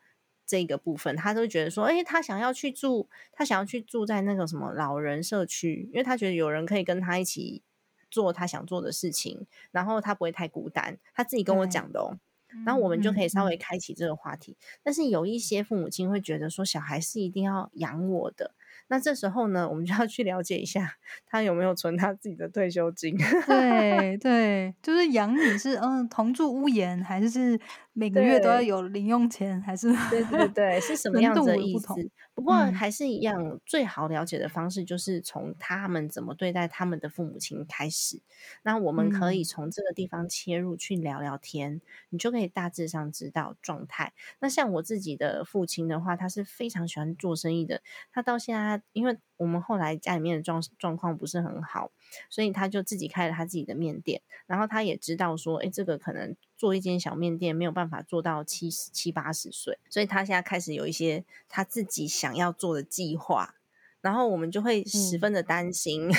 [0.53, 7.63] 这个部分，他都觉得说，哎，他想要去住，他想要去住在那个什么老人社区，因为他觉得有人可以跟他一起
[8.11, 10.99] 做他想做的事情，然后他不会太孤单。
[11.15, 12.19] 他自己跟我讲的哦，
[12.67, 14.55] 然后我们就可以稍微开启这个话题。
[14.83, 18.53] 但是有一些父母亲会觉得说，小孩是一定要养我的。
[18.89, 23.17] 那这时候呢，我们就要去了解一下他有没有存他自己的退休金。
[23.47, 27.59] 对对，就是养你是嗯同住屋檐，还是是
[27.93, 31.88] 每个月都要有零用钱，还是对对对，是什么样的意思？
[32.34, 38.21] 不过还是一样，最好了解的方式就是从他们怎么对待他们的父母亲开始。
[38.63, 44.13] 那我们可以从这个地方切入去聊聊天，你就可以大致上知道状态。
[44.39, 48.82] 那像我自己的父亲的话，他是非常喜欢做生意的，他到现在。
[48.91, 51.91] 因为我们后来家里面的状状况不是很好，
[52.30, 54.21] 所以他就自己开了他自己的面店。
[54.45, 63.56] 然后他也知道说，哎，这个可能做一间小面店没有办法做到七十七八十岁，所以他现在开始有一些他自己想要做的计划。
[64.02, 66.10] 然后我们就会十分的担心，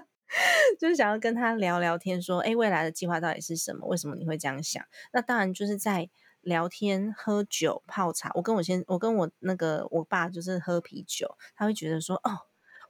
[0.80, 3.86] 就是想要跟他聊聊天，说，哎，未来的计划到底是什么？
[3.86, 4.84] 为什么你会这样想？
[5.12, 6.10] 那当然就是在。
[6.44, 12.40] 聊天、喝酒、泡茶，我跟我先，我跟我那个我爸就是喝啤酒，他会觉得说，哦，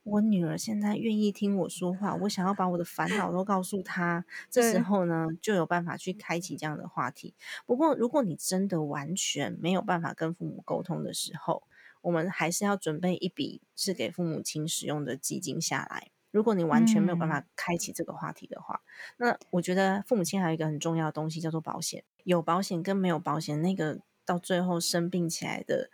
[0.05, 7.35] 我女儿现在愿意听我说话，我想要把我的烦恼都告诉她，这时候呢，就有办法去开启这样的话题。
[7.65, 11.63] 不过，如果你真的完全没有办法跟父母沟通的时候，
[12.03, 16.11] 我们还是要准备一笔是给父母亲使用的基金下来。
[16.31, 18.83] 如果你完全没有办法开启这个话题的话，
[19.17, 22.05] 那我觉得父母亲还有一个很重要的东西叫做保险。
[22.25, 25.89] 有保险跟没有保险，那个到最后生病起来的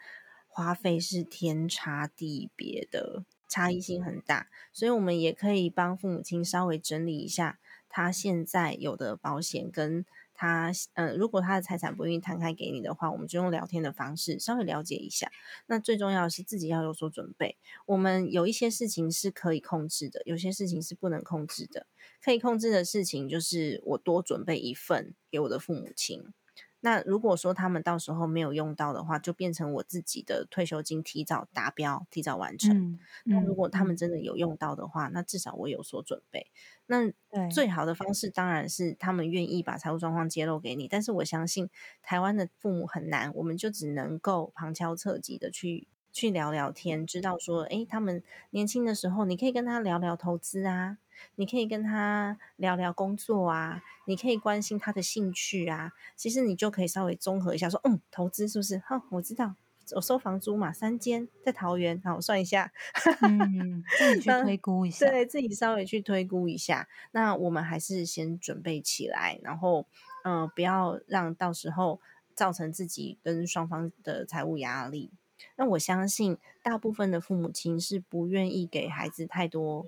[0.48, 3.24] 花费是天差地别的。
[3.50, 7.58] 差异性很大，所以我们也可以帮父母亲稍微整理一下
[7.90, 10.06] 他现在有的保险跟。
[10.42, 15.30] 他呃，如果他的财产不愿意摊开给你的话，我们就用聊天的方式稍微了解一下。
[15.66, 17.58] 那最重要的是自己要有所准备。
[17.84, 21.86] 我们有一些事情是可以控制的，有些事情是不能控制的。
[22.24, 26.32] 可以控制的事情就是我多准备一份给我的父母亲。
[26.80, 32.98] 那如果说他们到时候没有用到的话，就变成我自己的退休金提早达标、提早完成。
[33.24, 36.50] 那如果他们真的有用到的话，那至少我有所准备。
[36.86, 37.12] 那
[37.50, 40.88] 最好的方式当然是他们愿意把财务状况揭露给你。
[40.88, 41.68] 但是我相信
[42.02, 50.98] 台湾的父母很难，我们就只能够旁敲侧击的去去聊聊天，知道说，哎，他们年轻的时候，你可以跟他聊聊投资啊。
[51.34, 58.78] 你可以跟他聊聊工作啊，你可以关心他的兴趣啊，其实你就可以稍微综合一下，说嗯，投资是不是？
[58.86, 59.54] 好，我知道，
[59.94, 62.72] 我收房租嘛，三间在桃园，好，我算一下，
[63.20, 66.88] 嗯，自己去推估一下，对自己稍微去推估一下。
[67.12, 69.86] 那我们还是先准备起来，然后
[70.24, 72.00] 嗯，不要让到时候
[72.34, 75.10] 造成自己跟双方的财务压力。
[75.56, 79.86] 那我相信大部分的父母亲是不愿意给孩子太多。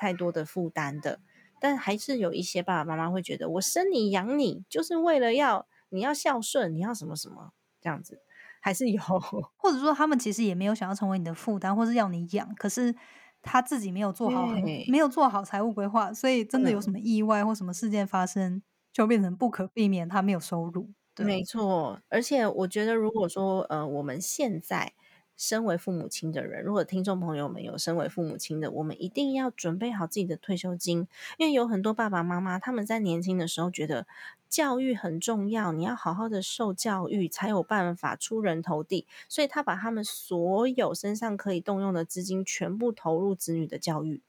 [0.00, 1.18] 太多的负担的，
[1.58, 8.20] 但还是有一些爸爸妈妈会觉得，我生你养你就是为了要你要孝顺，你要什么什么这样子，
[8.60, 9.02] 还是有，
[9.58, 12.94] 或者说他们其实也没有想要成为你的负担，或是要你养，可是
[13.42, 14.46] 他自己没有做好，
[14.86, 20.92] 没有做好财务规划，所以真的有什么意外或什么事件发生，就变成不可避免，他没有收入。
[21.24, 24.92] 没错，而且我觉得，如果说呃，我们现在。
[25.40, 31.06] 身为父母亲的人，如果听众朋友们有身为父母亲的，我们一定要准备好自己的退休金，
[31.36, 34.08] 因为有很多爸爸妈妈他们在年轻的时候觉得
[34.48, 44.20] 教育很重要，你要好好的受教育才有办法出人头地，所以他把他们所有身上可以动用的资金全部投入子女的教育。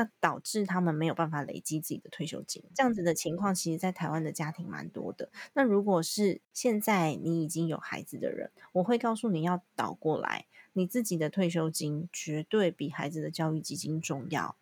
[0.00, 5.28] 那导致他们没有办法累积自己的退休金，这样子的情况，其实在台湾的家庭蛮多的。
[5.52, 14.56] 那如果是现在你已经有孩子的人，我会告诉你要倒过来，你自己的退休金绝对比孩子的教育基金重要，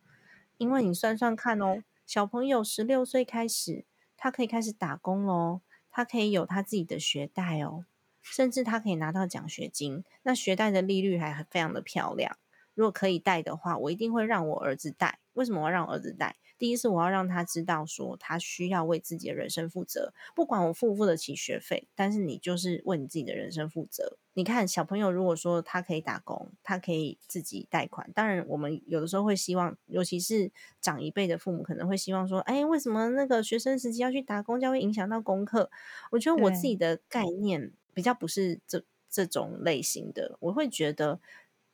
[0.57, 3.85] 因为你算算看哦，小朋友十六岁开始，
[4.17, 7.85] 他可以开始打工喽，他可以有他自己的学贷哦，
[8.21, 12.37] 甚至他可以拿到奖学金，那学贷的利率还非常的漂亮。
[12.75, 15.21] 如果可以贷的话，我一定会让我儿子贷。
[15.39, 16.37] 为什么我要让儿子带？
[16.59, 20.13] 第一是我要让他知道，说他需要为自己的人生负责。
[20.35, 24.19] 不管我付不付得起学费，但是你就是为你自己的人生负责。
[24.33, 28.11] 你看，小朋友如果说他可以打工，他可以自己贷款。
[28.13, 35.71] 当然，我们有的时候会希望，尤其是长一辈的父母，可能会希望说，哎，为什么那个学生时期要去打工，就会影响到功课？
[36.11, 41.21] 我觉得我自己的概念比较不是这这种类型的，我会觉得。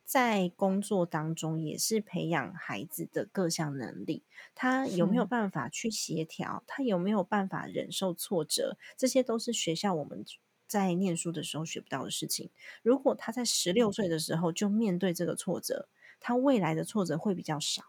[0.04, 4.22] 在工作当中，也是培养孩子的各项能力。
[4.54, 6.62] 他有没有办法去协调？
[6.66, 8.76] 他有没有办法忍受挫折？
[8.96, 10.24] 这些都是学校我们
[10.66, 12.50] 在念书的时候学不到的事情。
[12.82, 15.88] 如果他在十六岁的时候就面对这个挫折，
[16.20, 17.84] 他未来的挫折会比较少。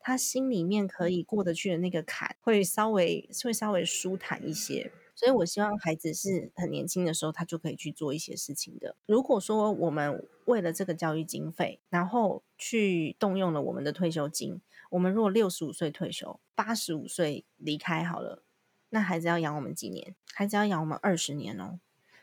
[0.00, 4.90] 他心里面可以过得去的那个坎，会稍微会稍微舒坦一些。
[5.18, 8.94] 所以，我希望孩子是很年轻的时候，他就可以去做一些事情的。
[9.04, 14.60] 如果说我们为了这个教育经费，然后去动用了我们的退休金，
[14.90, 18.44] 我们如果六十五岁退休，八十五岁离开好了，
[18.90, 20.14] 那孩子要养我们几年？
[20.32, 21.80] 孩子要养我们二十年哦。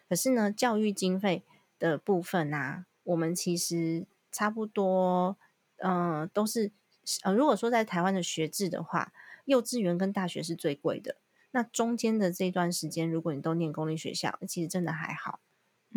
[0.08, 1.44] 可是呢，教育经费
[1.78, 5.36] 的部分啊，我们其实差不多，
[5.80, 6.72] 嗯，都是
[7.24, 9.12] 呃，如果说在台湾的学制的话，
[9.44, 11.18] 幼稚园跟大学是最贵的。
[11.56, 15.40] 那中间的这段时间，如果你都念公立学校，其实真的还好。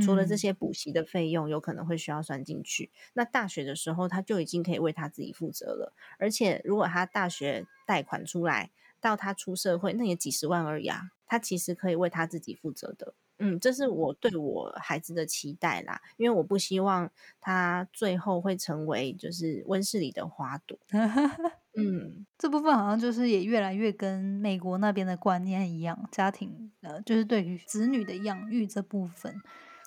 [0.00, 2.92] 除了这些补习的费用，有可能会需要算进去。
[3.14, 5.92] 那大学的时候，他就已经可以为他自己负责了。
[6.20, 11.10] 而且，如果他大学贷款出来，到他出社会，那也几十万而已啊。
[11.26, 13.14] 他其实可以为他自己负责的。
[13.38, 16.00] 嗯，这是我对我孩子的期待啦。
[16.16, 17.10] 因为我不希望
[17.40, 20.78] 他最后会成为就是温室里的花朵。
[21.76, 29.40] 嗯，这部分好像就是也越来越跟美国那边的观念一样，家庭呃，就是对于子女的养育这部分，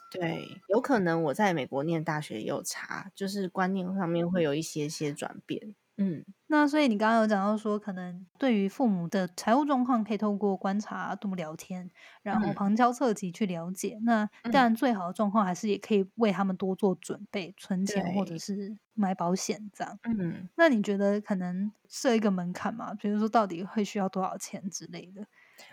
[0.10, 5.76] 对，有可能我在美国念大学有差，就是观念上面会有一些些转变。
[5.98, 11.90] 嗯，那所以你刚刚有讲到说，可能对于父母的财务状况，可以透过观察、多聊天，
[12.24, 13.98] 然后旁敲侧击去了解。
[14.04, 19.98] 那当然，最好的状况还是也可以为他们多做准备，存钱或者是买保险这样。
[20.04, 22.94] 嗯，那你觉得可能设一个门槛吗？
[22.96, 25.22] 比如说，到底会需要多少钱之类的？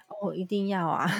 [0.06, 1.10] 哦，一定要啊！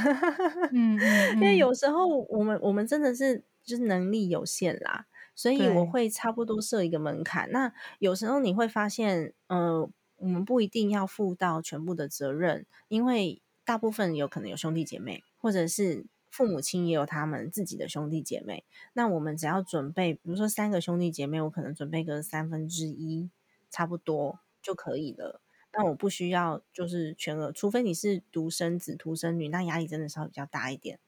[0.71, 0.97] 嗯，
[1.35, 5.07] 因为有时候我们我们真的是就是能力有限啦。
[5.39, 7.49] 所以我对会差不多设一个门槛。
[7.53, 18.65] 那有时候你会发现，呃，我们不一定要负到全部的责任，因为大部分有可能有兄弟姐妹，或者是父母亲也有他们自己的兄弟姐妹。
[18.95, 23.31] 那我们只要准备，比如说三个兄弟姐妹，我可能准备个三分之一，
[23.71, 25.41] 差不多就可以了。
[25.73, 30.99] 那我不需要就是全额，除非你是独生子、独生女，那压力真的稍微比较大一点。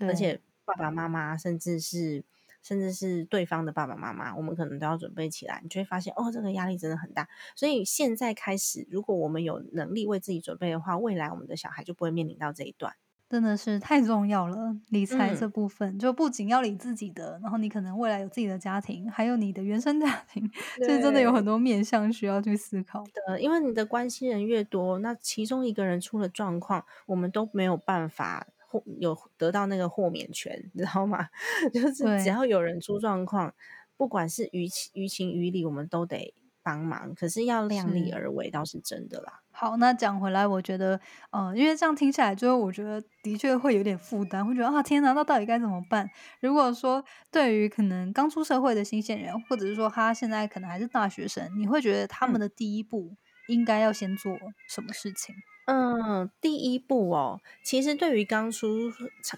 [0.00, 2.24] 而且爸爸妈妈，甚至是
[2.64, 5.60] 甚至是对方的爸爸妈妈，我们可能都要准备起来。
[5.62, 7.28] 你就会发现，哦，这个压力真的很大。
[7.54, 12.94] 所以现在开始，如果我们有能力为自己准备的话，未来我们的小孩就不会面临到这一段。
[13.30, 14.56] 真的是太重要了，
[14.90, 20.48] 理财嗯这部分、就不仅要理自己的，然后你可能未来有自己的家庭，还有你的原生家庭，
[20.78, 23.02] 就是真的有很多面向需要去思考。
[23.26, 28.46] 的，因为你的关系人越多，那其中一个人出了状况，我们都没有办法
[28.80, 31.28] 豁有得到那个豁免权，你知道吗？
[31.72, 33.54] 就是只要有人出状况，
[33.96, 37.14] 不管是于情于情于理，我们都得帮忙。
[37.14, 39.40] 可是要量力而为，倒是真的啦。
[39.52, 41.00] 好，那讲回来，我觉得，
[41.30, 46.10] 呃，因为这样听起来，最后我觉得的确会有点负担，会觉得啊，天哪，那到底该怎么办？
[46.40, 53.14] 如果说对于可能刚出社会的新鲜人，或者是说他现在可能还是大学生，你会觉得他们嗯的第一步
[53.46, 54.36] 应该要先做
[54.68, 55.34] 什么事情？
[55.36, 58.92] 嗯，嗯第一步哦，其实对于刚出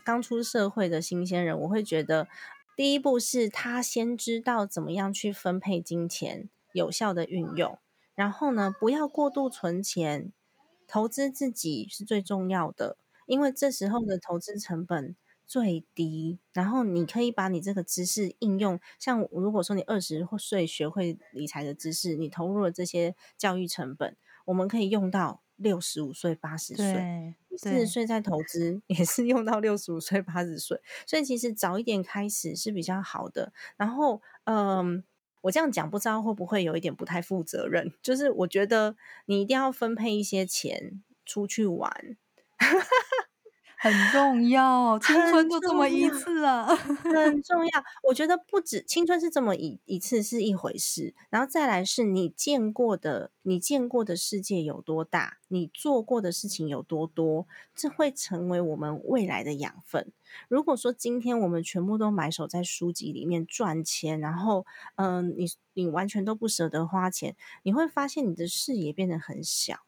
[0.04, 2.26] 刚出社会的新鲜人，我会觉得
[2.74, 7.78] 第一步是他先知道怎么样去分配金钱，有效的运用。
[8.16, 10.32] 然后呢，不要过度存钱，
[10.88, 12.96] 投资自己是最重要的，
[13.26, 15.14] 因为这时候的投资成本
[15.46, 16.40] 最低。
[16.52, 24.16] 然后你可以把你这个知识应用，像如果说你二十岁学会理财的知识，你投入了这些教育成本，
[24.46, 27.34] 我们可以用到六十五岁、八十岁。
[27.58, 33.50] 四十岁再投资，也是用到六十五岁、八十岁，所以其实早一点开始是比较好的。
[33.78, 35.02] 然后，嗯，
[35.40, 38.94] 我这样讲不知道会不会有一点不太负责任，就是我觉得
[39.24, 42.18] 你一定要分配一些钱出去玩，
[43.78, 46.64] 很重要，青春就这么一次啊！
[46.74, 47.84] 很重要。
[48.04, 60.12] 我觉得不止青春是这么一一次是一回事，然后再来是你见过的，你见过的世界有多大，你做过的事情有多多，这会成为我们未来的养分。
[60.48, 64.66] 如果说今天我们全部都埋首在书籍里面赚钱，然后
[64.96, 69.85] 嗯、你你完全都不舍得花钱，你会发现你的视野变得很小。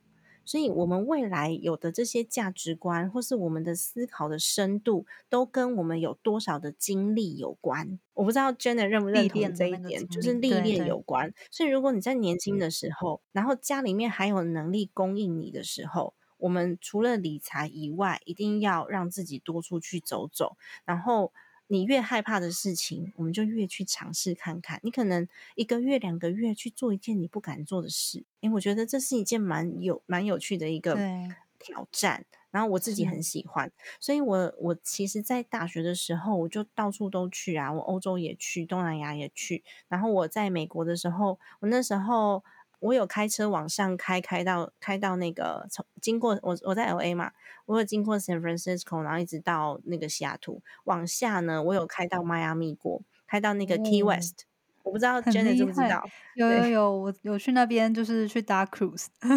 [0.49, 8.01] 所以，我们未来有的这些价值观，或是我们的思考的深度，都跟我们有多少的经历有关。
[8.14, 11.34] 我不知道 Jenna 认不认同这一点，就是历练对有关。
[11.51, 21.34] 所以，如果你在年轻的时候，然后家里面还有能力供应你的时候，我们除了理财以外，一定要让自己多出去走走，然后。
[21.69, 24.81] 你越害怕的事情，我们就越去尝试看看。
[24.83, 30.99] 你可能一个月、两个月去做一件你不敢做的事，诶，我觉得这是一件蛮有蛮有趣的一个
[31.59, 32.27] 挑战。
[32.51, 39.62] 然后我自己很喜欢，所以我我其实，在大学的时候，我就到处都去啊，我欧洲也去，东南亚也去。
[39.87, 42.43] 然后我在美国的时候，我那时候
[42.81, 47.33] 我有开车往上开，开到开到那个从经过我我在 L A 嘛，
[47.66, 54.45] 我有经过 San Francisco，然后一直到那个西雅图，往下呢，我有开到迈阿密过，开到那个 Key 哦 West，、
[54.83, 56.09] 我不知道很 Jenna 厉害知不知道？
[56.37, 59.29] 有有有，我有去那边，就是去搭 cruise 啊。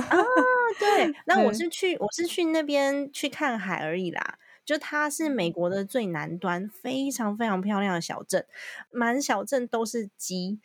[0.79, 4.37] 对，那我是去我是去那边去看海而已啦。
[4.63, 8.45] 就它是美嗯国的最南端，非常非常漂亮的小镇，
[8.91, 10.59] 满小镇都是鸡。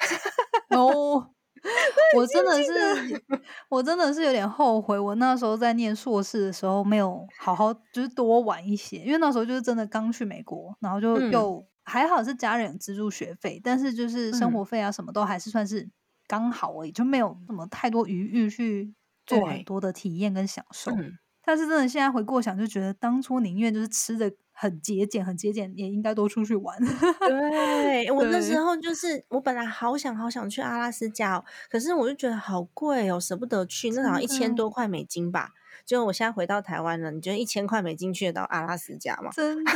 [0.69, 1.31] 哦，
[2.15, 3.23] 我真的是，
[3.69, 11.31] 我真的是有点后悔，我那时候在念硕士的时候没有好好就是多玩一些，因为那时候就是真的刚去美国，然后就嗯。
[11.31, 14.53] 又、还好是家人资助学费，但是就是生嗯。
[14.53, 15.89] 活费啊什么都还是算是
[16.27, 18.93] 刚好而已，就没有什么太多余裕去
[19.25, 20.91] 做很多的体验跟享受。
[20.93, 21.13] 嗯，
[21.45, 26.79] 但是真的现在回过想，就觉得当初宁愿就是吃的很节俭，很节俭，也应该多出去玩。
[27.29, 35.51] 对我那时候就是，我本来好想好想去阿拉斯加、哦，可是我就觉得好贵哦，舍不得去，那好像一千多块美金吧。
[35.85, 39.31] 结果我现在回到台湾了，你觉得一千块美金去得到阿拉斯加吗？
[39.37, 39.73] 真的，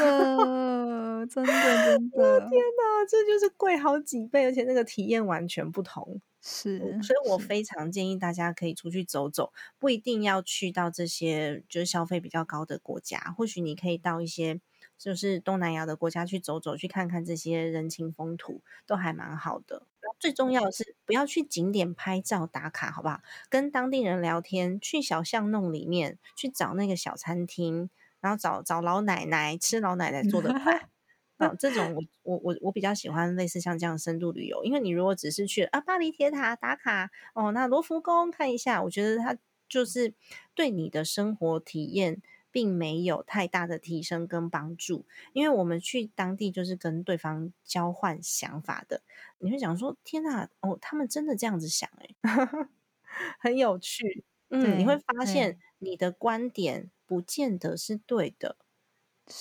[1.30, 6.20] 真 的，真的，天哪，这就是贵好几倍，而且那个体验完全不同。
[6.42, 14.58] 是，所以我非常建议大家可以出去走走，不一定要去到这些就是消费比较高的国家，或许你可以到一些
[15.00, 19.84] 就是东南亚的国家去走走，去看看这些人情风土，都还蛮好的。
[20.18, 23.22] 最重要的是，不要去景点拍照打卡，好不好？
[23.48, 27.88] 跟当地人聊天，去小巷弄里面去找那个小餐厅，
[28.20, 30.90] 然后找找老奶奶吃老奶奶做的饭。
[31.38, 39.34] 啊，这种我我我我比较喜欢类似像这样深度旅游，因为你如果只是去啊巴黎铁塔打卡哦，那罗浮宫看一下，我觉得它
[39.66, 40.12] 就是
[40.54, 42.20] 对你的生活体验
[42.50, 49.02] 并没有太大的提升跟帮助，因为我们去当地就是跟对方交换想法的，
[49.38, 52.08] 你会想说天哪，哦，他们真的这样子想哎、
[53.40, 58.56] 很有趣，嗯，你会发现，你的观点不见得是对的。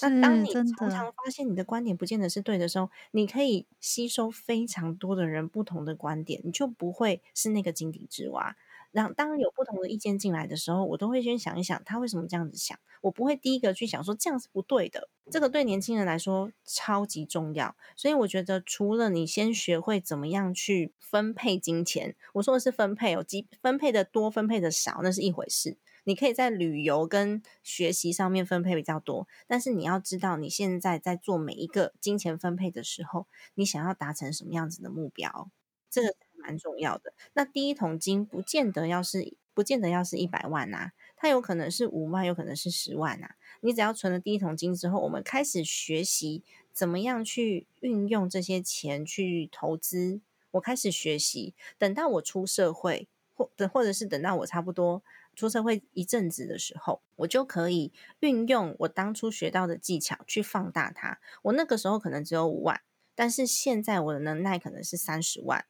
[0.01, 8.55] 那当你常，常发现你的观点不见得是对的时候，你可以吸收非常多的人不同的观点，你就不会是那个井底之蛙。
[8.91, 15.09] 让当有不同的意见进来的时候，我都会先想一想他为什么这样子想，我不会第一个去想说这样是不对的。
[15.31, 25.77] 这个对年轻人来说超级重要，所以我觉得除了你先学会怎么样去分配金钱，我说的是分配哦，几分配的多，分配的少那是一回事。
[26.05, 35.51] 你可以在旅游跟学习上面分配比较多，但是你要知道你现在在做每一个金钱分配的时候，你想要达成什么样子的目标，
[35.91, 37.13] 这个蛮重要的。
[37.33, 43.31] 那第一桶金不见得要是不见得要是一百万呐、它有可能是五万，有可能是十万呐、
[43.61, 50.21] 你只要存了第一桶金之后，我们开始学习怎么样去运用这些钱去投资。
[50.51, 55.03] 我开始学习，等到我出社会，或等或者是等到我差不多
[55.35, 61.19] 出社会一阵子的时候，我就可以运用我当初学到的技巧去放大它。
[61.43, 62.81] 我那个时候可能只有五万，
[63.13, 65.65] 但是现在我的能耐可能是三十万。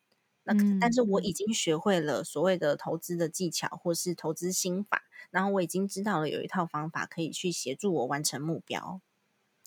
[0.49, 9.01] 那可但嗯是我已嗯，经学会了所谓的投资的技巧，或是投资心法，然后我已经知道了有一套方法可以去协助我完成目标。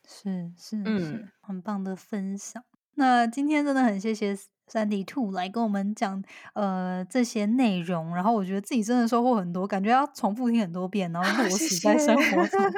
[0.07, 2.64] 是是嗯，是，很棒的分享。
[2.95, 6.22] 那今天真的很谢谢三 D Two 来跟我们讲
[6.55, 11.97] 呃这些内容，然后我觉得自己真的收获很多，感觉要重复听很多遍，然后落 谢实在。
[11.99, 12.61] 生活中。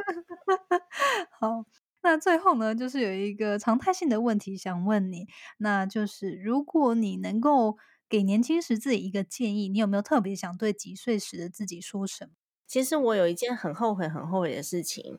[1.40, 1.64] 好，
[2.02, 5.26] 那最后呢，就是有一个常态性的问题想问你，
[5.58, 7.76] 那就是如果你能够
[8.14, 12.30] 给年轻时自己一个建议，你有没有特别想对几岁时的自己说什么？
[12.64, 15.18] 其实我有一件很后悔、很后悔的事情，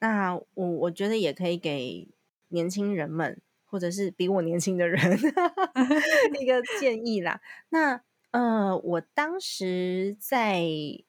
[0.00, 2.06] 那我我觉得也可以给
[2.48, 5.00] 年轻人们，或者是比我年轻的人
[6.38, 7.40] 一个建议啦。
[7.70, 8.02] 那
[8.32, 10.66] 呃，我当时在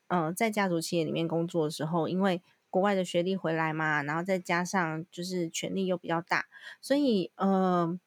[0.07, 6.45] 呃在家族企业里面工作的时候，因为国外的学历回来嘛，然后再加上就是权力又比较大，
[6.79, 7.99] 所以呃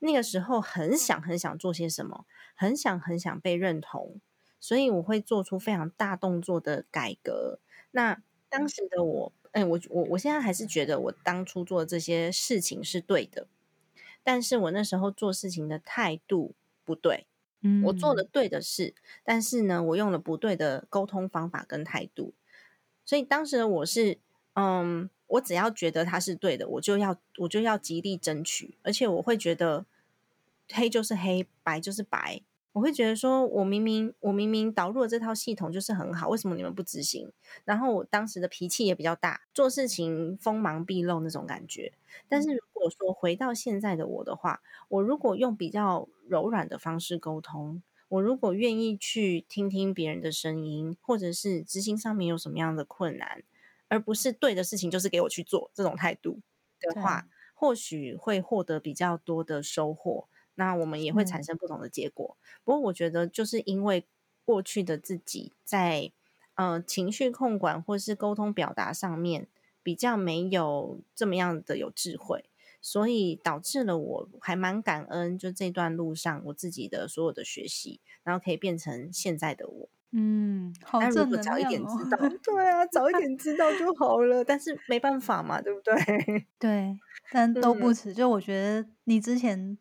[0.00, 2.24] 那个时候很想很想做些什么，
[2.58, 4.20] 很想很想被认同，
[4.58, 7.60] 所以我会做出非常大动作的改革。
[7.92, 13.46] 那当时的我，哎，我我我现在还是觉得我当初做的这些事情是对的，
[14.24, 16.54] 但是我那时候做事情的态度
[16.84, 17.26] 不对。
[17.60, 18.94] 嗯我做了嗯对的事，
[19.24, 22.32] 但是呢，我用了不对的沟通方法跟态度，
[23.04, 24.18] 所以当时的我是，
[24.54, 29.86] 嗯，我只要觉得他是对的，我就要我就要极力争取，而且我会觉得
[30.72, 32.42] 黑就是黑，白就是白。
[32.72, 37.32] 我会觉得说，我明明我明明导入了这套系统就是很好，为什么你们不执行？
[37.64, 41.92] 然后我当时的脾气也比较大，做事情锋芒毕露那种感觉。
[42.28, 53.42] 但是如果说回到现在的我的话，我如果用比较柔软的方式沟通，我如果愿意去听听别人的声音，或者是执行上面有什么样的困难，
[53.88, 56.40] 而不是对的事情就是给我去做这种态度
[56.80, 60.28] 的，话，或许会获得比较多的收获。
[60.58, 62.36] 那我们也会产，生不同的结果。
[62.64, 64.04] 不过我觉得，就是因为
[64.44, 66.10] 过去的自己在
[66.54, 69.46] 呃情绪控管或是沟通表达上面
[69.84, 72.44] 比较没有这么样的有智慧，
[72.82, 79.88] 所以导致了我还蛮感恩，就这段路上我自己的所有的学习，然后可以变成现在的我。
[80.10, 81.64] 嗯，好那如果早一。
[81.66, 84.42] 点知道， 对啊，早一点知道就好了。
[84.42, 86.46] 但是没办法嘛，对不对？
[86.58, 86.98] 对，
[87.30, 88.14] 但 都不嗯迟。
[88.14, 89.76] 就我觉得你之前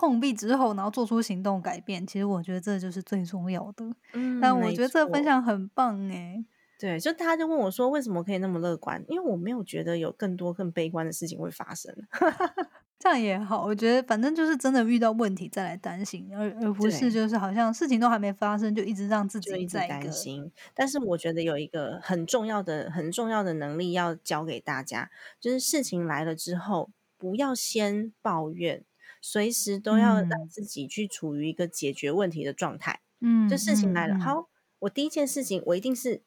[0.00, 3.84] 碰壁之后，然后做出行动改变，其实我觉得这就是最重要的。
[4.14, 5.22] 嗯，但我觉得这个分。
[5.22, 6.46] 享很棒诶。
[6.78, 11.94] 对，就他就问我说：“为什么可以那么乐观？”因为我没有觉得有更多更悲观的事情会发生。
[12.98, 20.50] 这样也好，我觉得反正就是真的遇到问题再来担心，而而不是，就是好像事情都还没发生，就一直让自己就一直担心。
[20.74, 28.84] 但是我觉得有一个很重要的、很重要的能力要教给大家，就是事情来了之后，不要先抱怨，
[29.20, 33.00] 随时都要让嗯自己去处于一个解决问题的状态。
[33.20, 34.48] 嗯就嗯事情来了，嗯嗯，好，
[34.80, 36.22] 我第一件事情我一定是，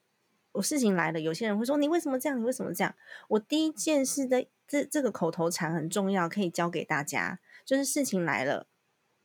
[0.52, 2.40] 我事情来了，有些人会说你为什么这样？
[2.40, 2.96] 你为什么这样？
[3.30, 8.68] 我第一件事的这这个口头禅很重要，可以教给大家，就是事情来了，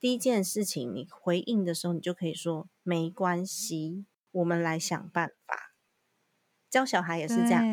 [0.01, 5.75] 第一件事情你回应的时候，你就可以说没关系，我们来想办法。
[6.71, 7.65] 教小孩也是这样，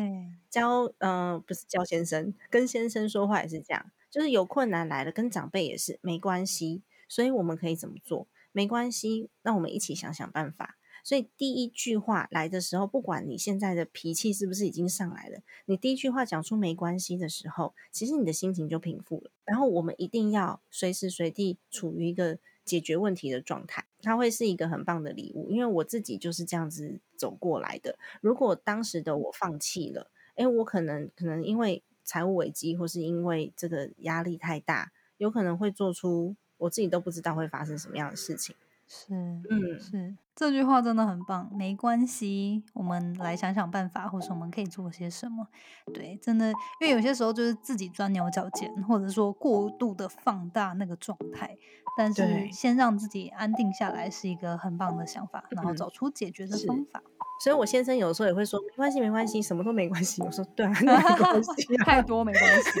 [0.50, 6.80] 教呃不是教先生，跟先生说话也是这样，就是有困难来了，跟长辈也是没关系。
[7.06, 8.26] 所以我们可以怎么做？
[8.50, 10.78] 没关系，那我们一起想想办法。
[11.04, 19.30] 所以第一句话来的时候，不管你现在的脾气是不是已经上来了，你第一句话讲出没关系的时候，其实你的心情就平复了。
[19.44, 25.50] 然后我们一定要随时随地处于一个解决问题的状态，它会是一个很棒的礼物。
[25.50, 27.98] 因为我自己就是这样子走过来的。
[28.22, 38.56] 如果当时的我放弃了，诶，我可能可能因为财务危机，或是因为这个压力太大，有可能会做出我自己都不知道会发生什么样的事情。
[38.88, 41.50] 是，嗯，是这句话真的很棒。
[41.52, 45.48] 没关系，我们来想想办法，或者我们可以做些什么。
[45.92, 46.48] 对，真的，
[46.80, 51.56] 因为有些时候就是自己钻牛角尖，或者说过度的放大那个状态。
[51.98, 57.02] 但是先让自己安定下来是一个很棒的想法，然后找出解决的方法。
[57.42, 62.80] 所以我先生有时候也会说：“没关系，没关系，什么都没关系。”我说：“对啊，没关系， 太多没关系，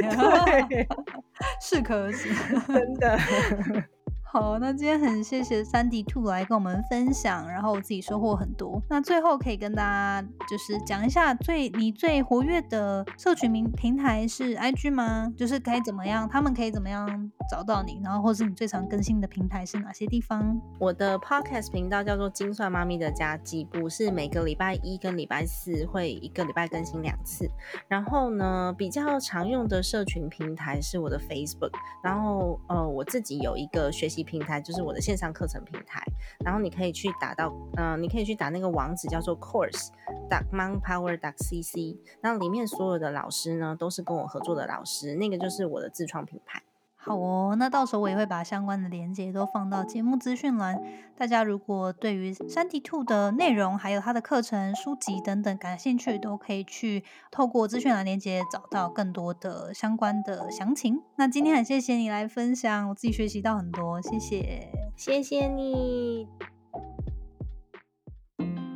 [0.68, 0.88] 对，
[1.60, 2.28] 适可而止，
[2.68, 3.18] 真的。
[4.36, 8.82] ”好，那今天很谢谢三 D Two 来跟我们分享，然后我自己收获很多。
[8.86, 15.32] 那最后可以跟大家就是讲一下最你最活跃的社群平平台是 IG 吗？
[15.38, 17.08] 就是可以怎么样，他们可以怎么样
[17.50, 17.98] 找到你？
[18.04, 20.60] 然后或是你最常更新的平台是哪些地方？
[20.78, 27.50] 我的 Podcast 频道叫做金算妈咪的家计部，是每个礼拜一跟礼拜四会一个礼拜更新两次。
[27.88, 31.72] 然后呢，比较常用的社群平台是我的 Facebook。
[32.02, 34.25] 然后呃，我自己有一个学习。
[34.26, 36.04] 平台就是我的线上课程平台，
[36.44, 39.88] 然后你可以去打到，嗯，你可以去打那个网址叫做 course
[40.28, 46.60] dot manpower dot cc，那里面所有的老师呢都是跟我合作的老师，那个就是我的自创品牌。
[47.06, 50.82] 好哦，那到时候我也会把相关的链接都放到节目资讯栏。
[51.16, 61.00] 大家如果对于山地兔的内容，还有它的课程、书籍等等感兴趣，都可以去透过资讯栏链接找到更多的相关的详情。
[61.14, 66.26] 那今天很谢谢你来分享，我自己学习到很多，谢谢，谢谢你。